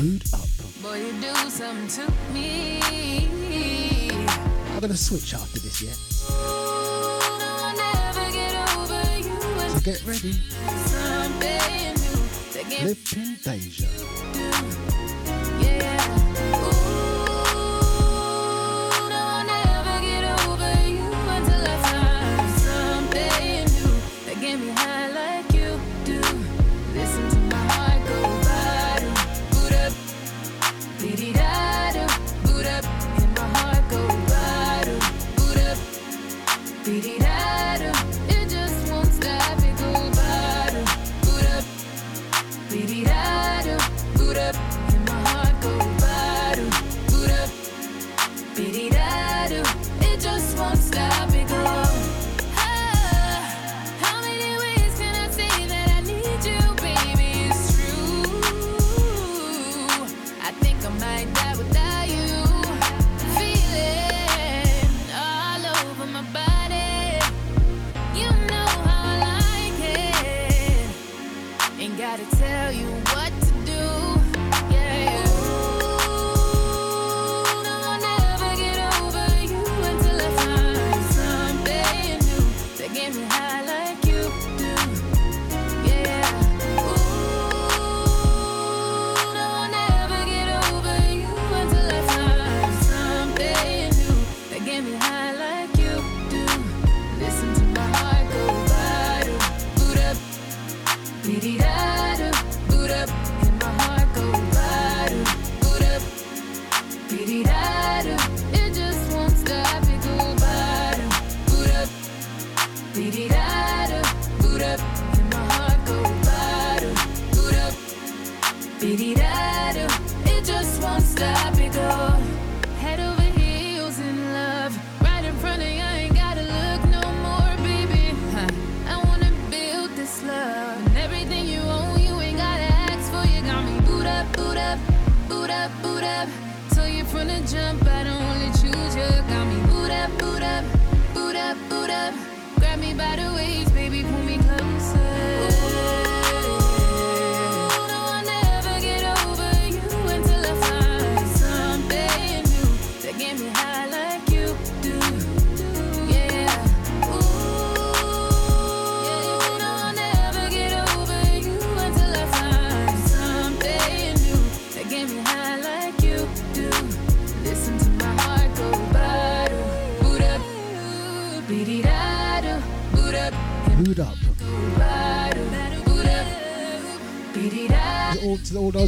[0.00, 0.48] Mood up.
[0.82, 2.80] Boy, you do something to me.
[4.72, 5.94] I'm gonna switch after this, yeah.
[6.34, 7.20] Ooh,
[7.76, 7.92] no,
[8.32, 8.50] get
[9.70, 10.32] so get ready.
[12.80, 13.89] Flipping Deja.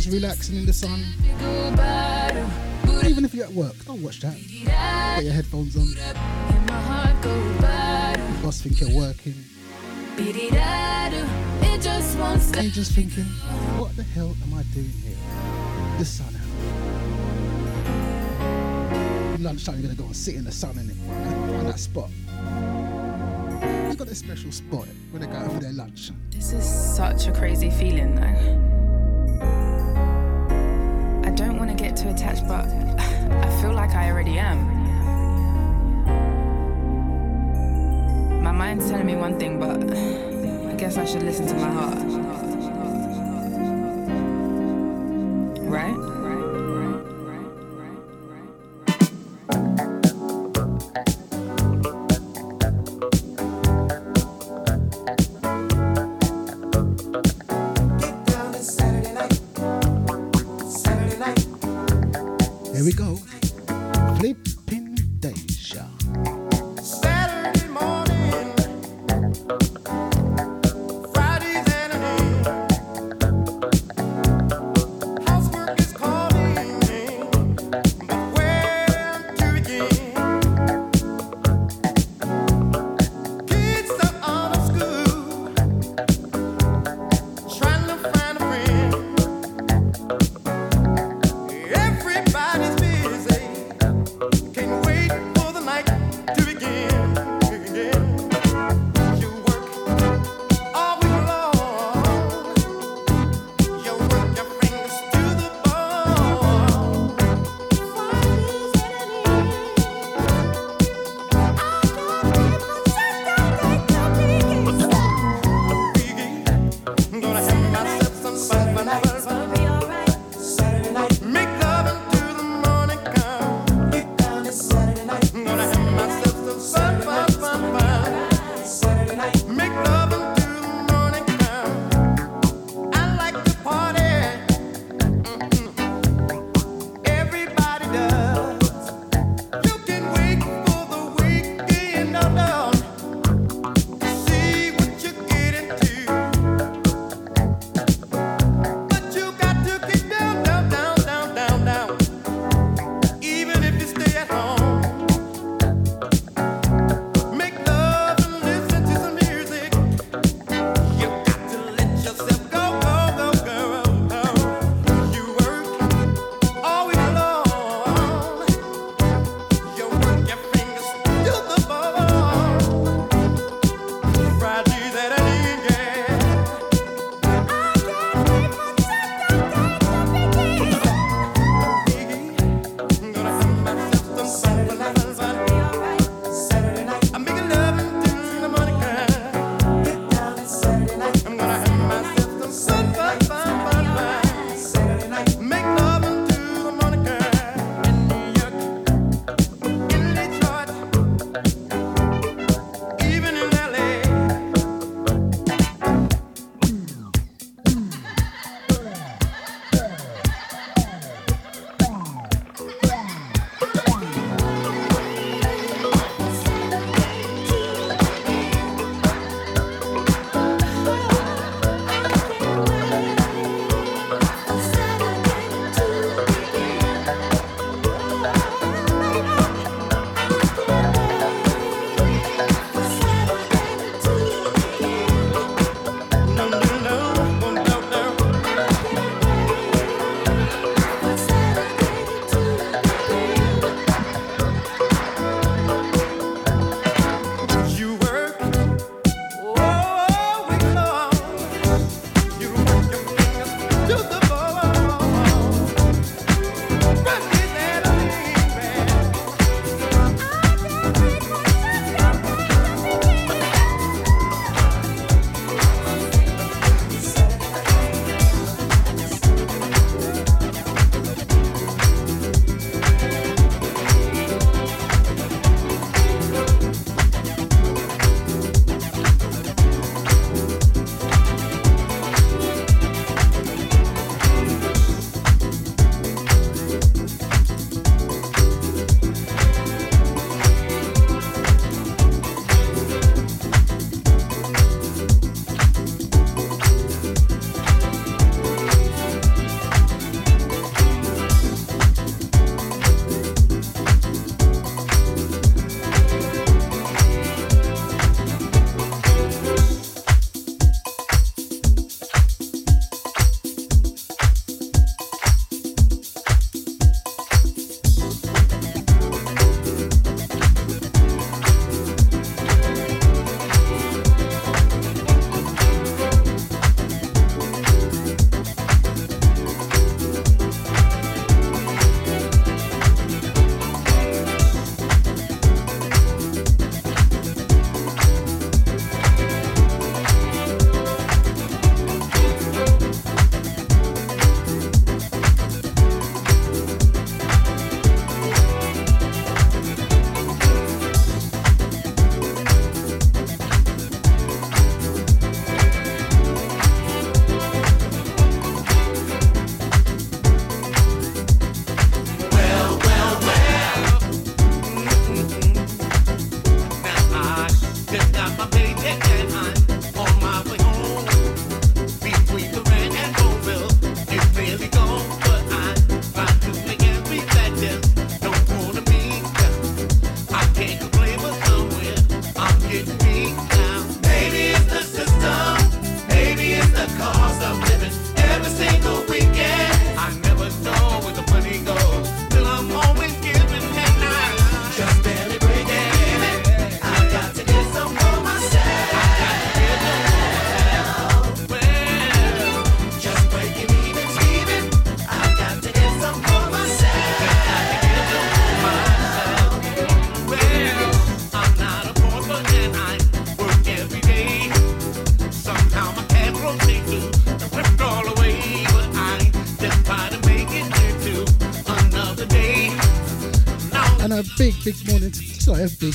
[0.09, 1.01] relaxing in the sun.
[3.05, 4.35] Even if you're at work, don't watch that.
[4.35, 5.87] Put your headphones on.
[8.27, 9.35] Your boss think you're working.
[12.55, 13.25] And you're just thinking,
[13.79, 15.17] what the hell am I doing here?
[15.99, 16.43] The sun out.
[19.41, 20.97] Lunchtime, you're gonna go and sit in the sun in it,
[21.59, 22.11] on that spot
[24.05, 26.11] got a special spot where they go out for their lunch.
[26.31, 26.65] This is
[26.97, 28.72] such a crazy feeling, though.
[32.43, 32.67] but
[33.47, 34.59] I feel like I already am.
[38.43, 39.83] My mind's telling me one thing, but
[40.71, 42.22] I guess I should listen to my heart.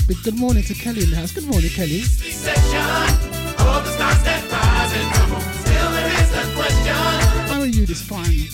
[0.08, 1.34] Big good morning to Kelly in the house.
[1.34, 2.00] Good morning, Kelly.
[7.50, 8.48] How are you this fine,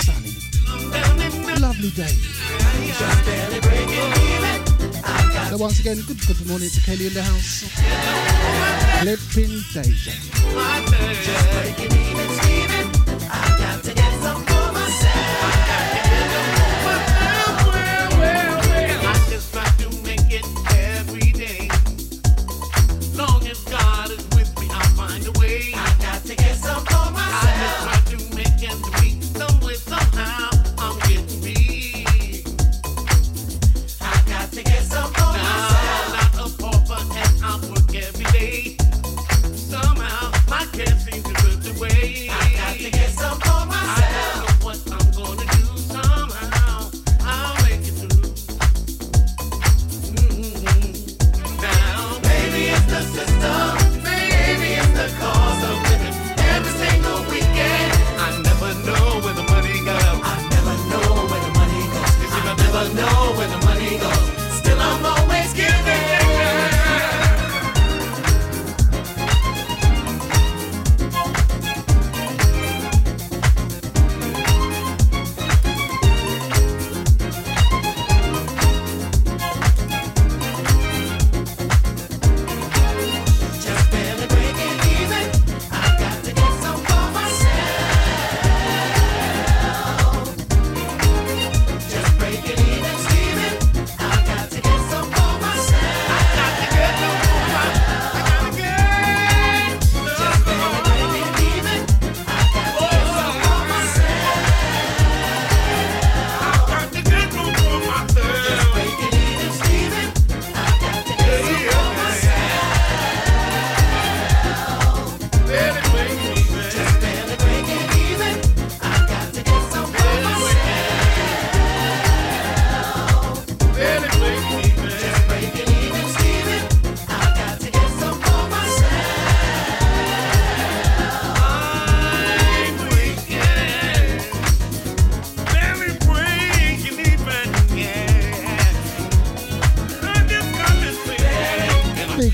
[0.00, 0.32] sunny,
[1.60, 2.16] lovely day?
[5.50, 7.64] So once again, good good morning to Kelly in the house.
[9.02, 10.08] Flipping days.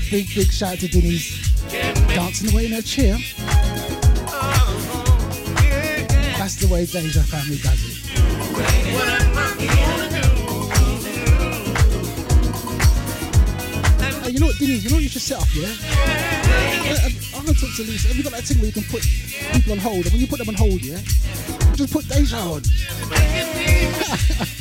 [0.09, 1.51] Big, big shout out to Denise
[2.07, 3.17] dancing away in her chair.
[6.37, 7.97] That's the way Deja family does it.
[14.23, 15.67] Hey, you know what, Denise, you know what you should set up, yeah?
[15.67, 18.07] Uh, uh, I'm gonna talk to Lisa.
[18.07, 19.03] Have you got that thing where you can put
[19.51, 20.05] people on hold?
[20.05, 21.01] And when you put them on hold, yeah?
[21.75, 22.61] Just put Deja on.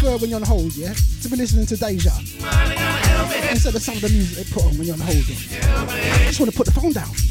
[0.00, 0.94] prefer when you're on hold, yeah?
[1.22, 2.10] To be listening to Deja.
[3.50, 5.28] Instead of some of the music they put on when you're on hold.
[5.28, 5.84] Yeah.
[5.88, 7.29] I just want to put the phone down.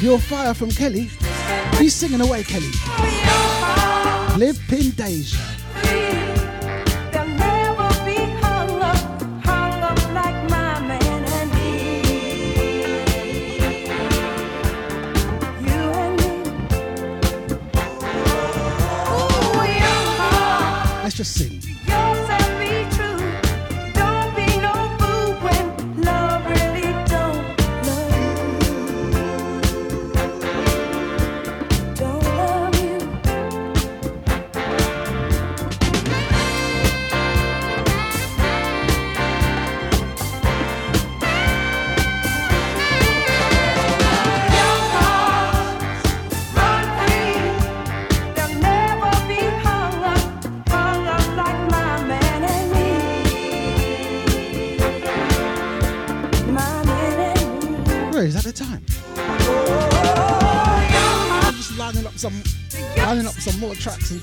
[0.00, 1.10] Your Fire from Kelly.
[1.76, 2.70] He's singing away, Kelly.
[4.38, 5.49] Live in Deja.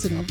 [0.05, 0.26] And.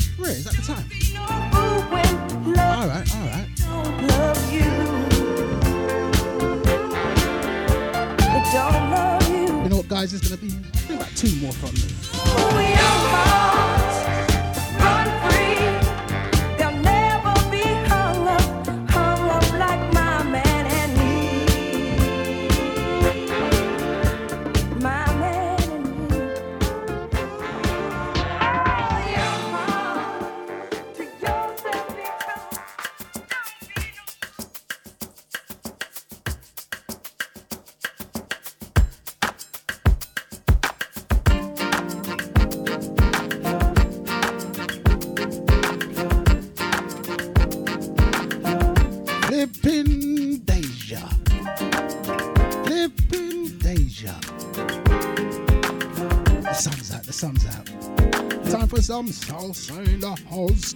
[59.05, 60.73] Salsa in the house.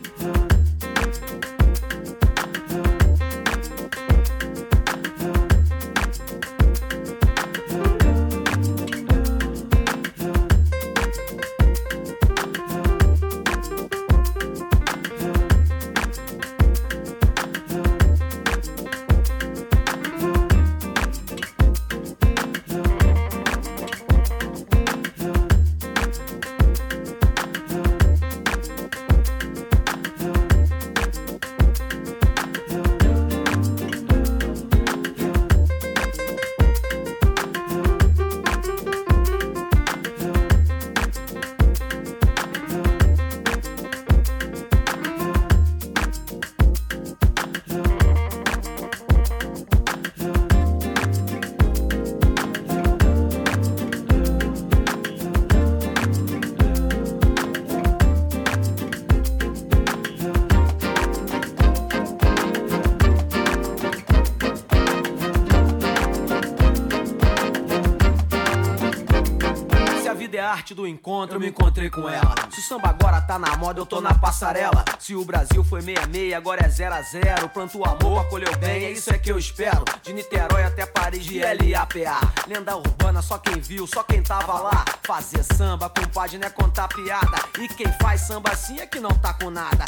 [70.82, 72.34] Do encontro, eu me encontrei com ela.
[72.50, 74.84] Se o samba agora tá na moda, eu tô na passarela.
[75.00, 78.86] Se o Brasil foi 66, agora é 0 a 0 Planto o amor, acolheu bem,
[78.86, 79.86] é isso é que eu espero.
[80.02, 82.20] De Niterói até Paris, de LAPA.
[82.48, 84.84] Lenda urbana, só quem viu, só quem tava lá.
[85.04, 87.38] Fazer samba, compadre, não é contar piada.
[87.60, 89.86] E quem faz samba assim é que não tá com nada.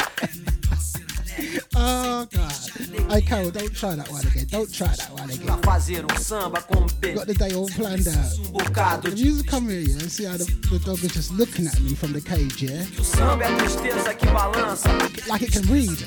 [1.74, 3.12] Oh God.
[3.12, 4.46] Hey Carol, don't try that one again.
[4.48, 5.46] Don't try that one again.
[5.46, 9.02] Pra fazer um samba com Got the day all planned out.
[9.02, 11.78] The music come here, yeah, and see how the, the dog is just looking at
[11.80, 12.84] me from the cage, yeah?
[12.98, 14.88] O samba é a tristeza que balança.
[15.28, 16.00] Like it can read.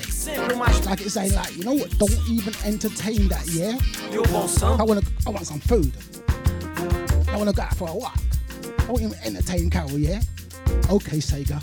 [0.86, 1.96] Like it's saying, like, you know what?
[1.98, 3.78] Don't even entertain that, yeah?
[4.12, 4.82] E o bom samba?
[4.82, 5.92] I I want some food.
[7.28, 8.18] I wanna go out for a walk.
[8.80, 10.20] I won't even entertain Carol, yeah?
[10.90, 11.62] Okay, Sega.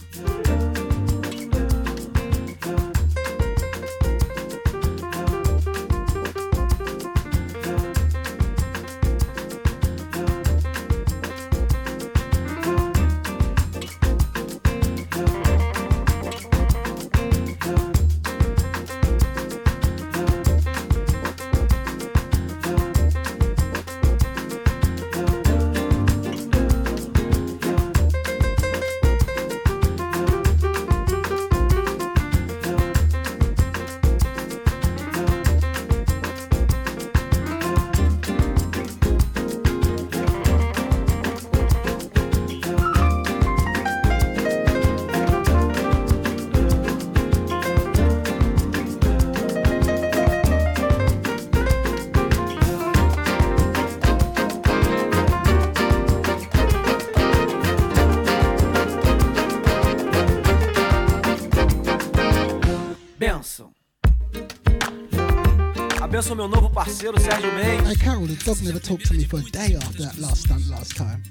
[66.35, 67.89] Abençoa meu novo parceiro Sérgio Mendes.
[67.89, 70.67] Hey Carol, the dog never talked to me for a day after that last stunt
[70.69, 71.23] last time.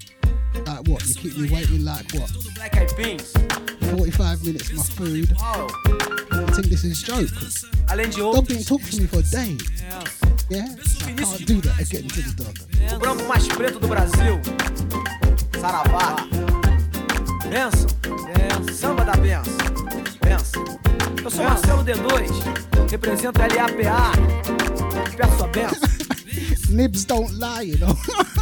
[0.67, 1.07] Like what?
[1.07, 2.31] You keep me waiting like what?
[2.55, 3.35] Black Eyed Peas.
[3.91, 5.37] 45 minutes my food.
[5.39, 5.69] Oh.
[6.33, 7.29] I think this is joke.
[7.89, 9.59] Além de Dog outros, didn't talk to me for a day.
[10.49, 10.69] Yeah?
[11.07, 12.57] I can't do that again to the dog.
[12.95, 14.41] o branco mais preto do Brasil.
[15.61, 16.17] Saravá.
[17.51, 17.89] Benção.
[18.73, 19.53] Samba da benção.
[20.23, 20.65] Benção.
[21.23, 22.91] Eu sou Marcelo D2.
[22.91, 24.64] Represento a LAPA.
[25.17, 25.51] Benção.
[26.71, 27.97] Nibs don't lie, you know.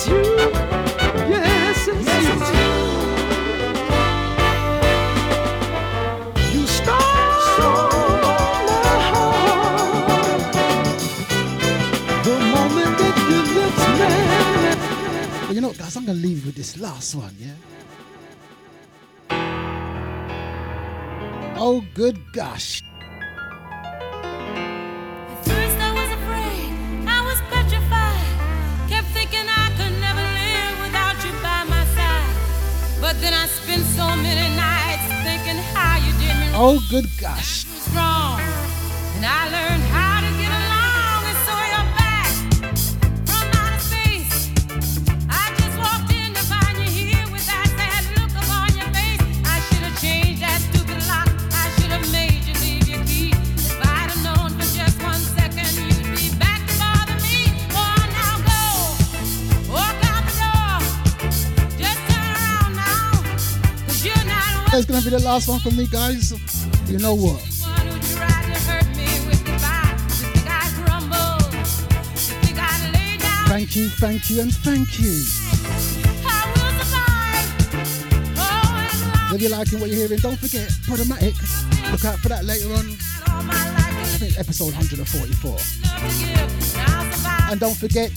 [0.00, 0.22] it's you.
[1.28, 2.08] Yes, it's
[2.56, 2.70] you.
[6.58, 6.96] You stole
[8.24, 10.52] my heart.
[12.24, 14.78] The moment that your lips met.
[15.46, 15.96] But you know guys?
[15.96, 17.56] I'm gonna leave you with this last one, yeah?
[21.56, 22.82] Oh, good gosh.
[33.20, 37.64] Then I spent so many nights thinking how you did me Oh, good gosh.
[37.94, 38.40] wrong.
[39.16, 39.82] And I learned
[64.80, 66.32] That's gonna be the last one for me, guys.
[66.88, 67.38] You know what?
[73.46, 75.22] Thank you, thank you, and thank you.
[79.34, 81.36] If you're liking what you're hearing, don't forget, Podomatic.
[81.92, 82.96] Look out for that later on.
[83.28, 85.58] I think episode 144.
[87.50, 88.12] And don't forget,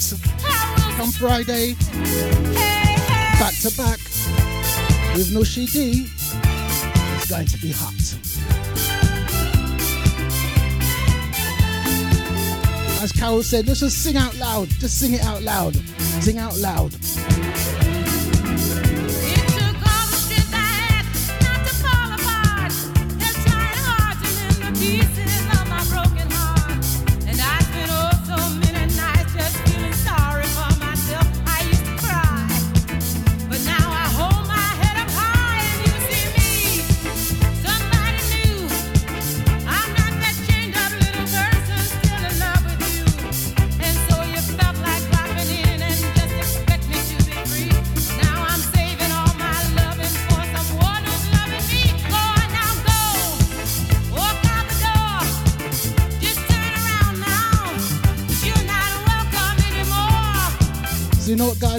[0.96, 1.76] come Friday,
[3.38, 4.00] back to back
[5.18, 6.23] with Nushi D.
[7.24, 7.94] It's going to be hot.
[13.02, 14.68] As Carol said, let's just sing out loud.
[14.68, 15.74] Just sing it out loud.
[16.20, 16.92] Sing out loud.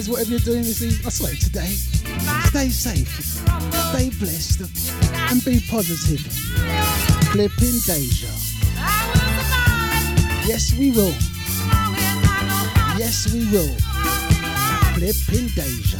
[0.05, 0.09] Guys?
[0.09, 1.73] Whatever you're doing this evening, I swear today,
[2.45, 3.09] stay safe,
[3.91, 4.61] stay blessed,
[5.31, 6.21] and be positive.
[7.31, 8.31] Flipping Deja.
[10.47, 11.15] Yes, we will.
[12.97, 13.75] Yes, we will.
[14.95, 15.99] Flipping Deja.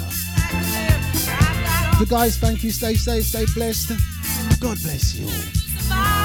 [1.99, 2.71] You guys, thank you.
[2.71, 3.93] Stay safe, stay blessed.
[4.59, 6.24] God bless you all.